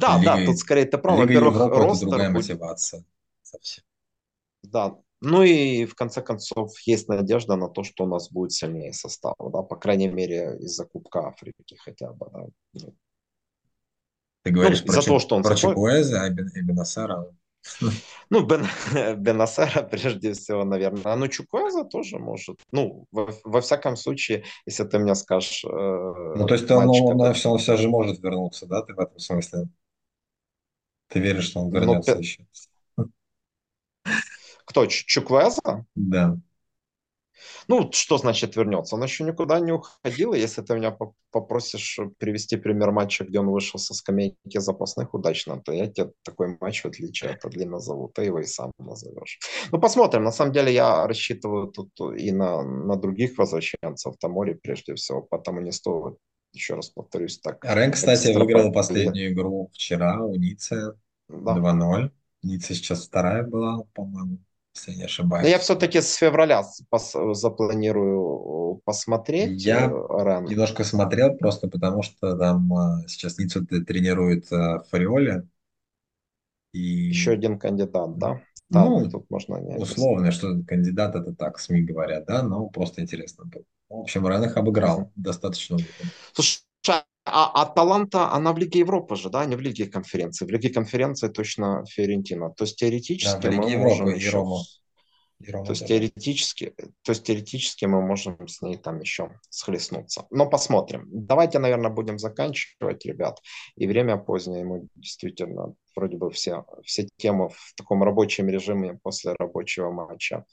[0.00, 1.18] Да, да, Лига, тут скорее ты прав.
[1.18, 3.04] Во-первых, ростер другая будет мотивация
[3.42, 3.84] совсем.
[4.62, 4.98] Да.
[5.20, 9.34] Ну и в конце концов есть надежда на то, что у нас будет сильнее состав,
[9.38, 12.44] да, по крайней мере из-за Кубка Африки хотя бы, да.
[12.74, 12.94] Ну,
[14.42, 15.56] Ты говоришь ну, про, Чу- того, что он про.
[15.56, 17.26] Чукуэзе, а Бен- Бенасара.
[18.30, 18.66] Ну, Бен,
[19.18, 21.02] Бенасера прежде всего, наверное.
[21.12, 22.58] А ну Чукуэза тоже может.
[22.72, 27.20] Ну, во, во всяком случае, если ты мне скажешь э, Ну, то есть он, он,
[27.20, 29.68] он все, он все же может вернуться, да, ты в этом смысле?
[31.08, 32.46] Ты веришь, что он Ну, вернется пе- еще?
[34.66, 34.86] Кто?
[34.86, 35.86] Ч- Чукуэза?
[35.94, 36.36] Да.
[37.68, 38.94] Ну, что значит вернется?
[38.96, 40.96] Он еще никуда не уходил, и если ты меня
[41.30, 46.56] попросишь привести пример матча, где он вышел со скамейки запасных удачно, то я тебе такой
[46.60, 48.08] матч, в отличие от Адли, назову.
[48.08, 49.38] Ты его и сам назовешь.
[49.70, 50.24] Ну, посмотрим.
[50.24, 54.16] На самом деле я рассчитываю тут и на, на других возвращенцев.
[54.18, 56.16] Тамори прежде всего, потому не стоит
[56.52, 57.62] еще раз повторюсь, так.
[57.64, 60.94] Рен, кстати, выиграл последнюю игру вчера у Ницце
[61.28, 61.54] да.
[61.54, 62.10] 2-0.
[62.42, 64.38] Ницца сейчас вторая была, по-моему,
[64.76, 65.44] если не ошибаюсь.
[65.44, 66.62] Но я все-таки с февраля
[66.92, 70.44] пос- запланирую посмотреть Я э, Рен.
[70.44, 75.44] немножко смотрел, просто потому что там э, сейчас Ниццу тренирует э, Фариоли.
[76.72, 77.08] И...
[77.08, 78.40] Еще один кандидат, да?
[78.68, 83.00] Да, ну, тут можно не условно, что кандидат это так, СМИ говорят, да, но просто
[83.00, 83.64] интересно было.
[83.88, 85.78] В общем, Рен их обыграл достаточно.
[86.34, 86.60] Слушай,
[87.26, 90.46] а Аталанта, она в Лиге Европы же, да, не в Лиге конференции.
[90.46, 92.50] В Лиге конференции точно Фиорентина.
[92.50, 94.30] То есть теоретически да, мы Европы можем еще...
[94.30, 94.58] Рома.
[95.40, 96.72] то есть теоретически,
[97.02, 100.26] то есть теоретически мы можем с ней там еще схлестнуться.
[100.30, 101.08] Но посмотрим.
[101.10, 103.40] Давайте, наверное, будем заканчивать, ребят.
[103.74, 109.34] И время позднее, мы действительно вроде бы все, все темы в таком рабочем режиме после
[109.38, 110.44] рабочего матча а,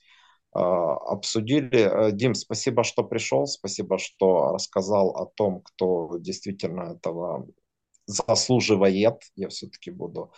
[0.60, 2.08] обсудили.
[2.08, 7.48] Э, Дим, спасибо, что пришел, спасибо, что рассказал о том, кто действительно этого
[8.06, 9.22] заслуживает.
[9.36, 10.32] Я все-таки буду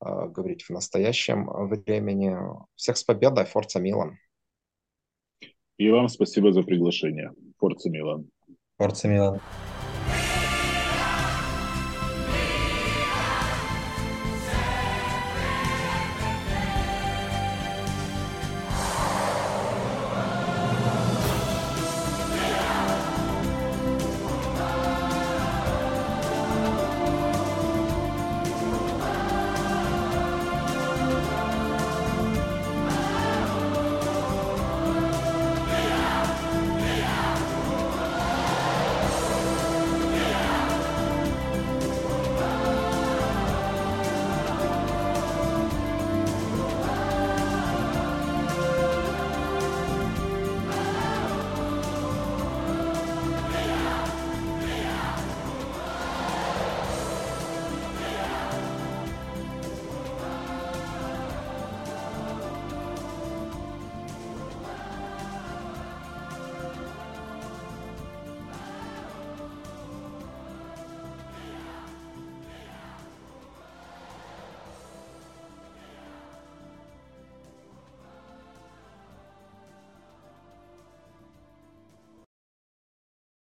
[0.00, 2.36] э, говорить в настоящем времени.
[2.76, 4.18] Всех с победой, Форца Милан.
[5.78, 7.32] И вам спасибо за приглашение.
[7.58, 8.30] Форца Милан.
[8.76, 9.40] Форца Милан.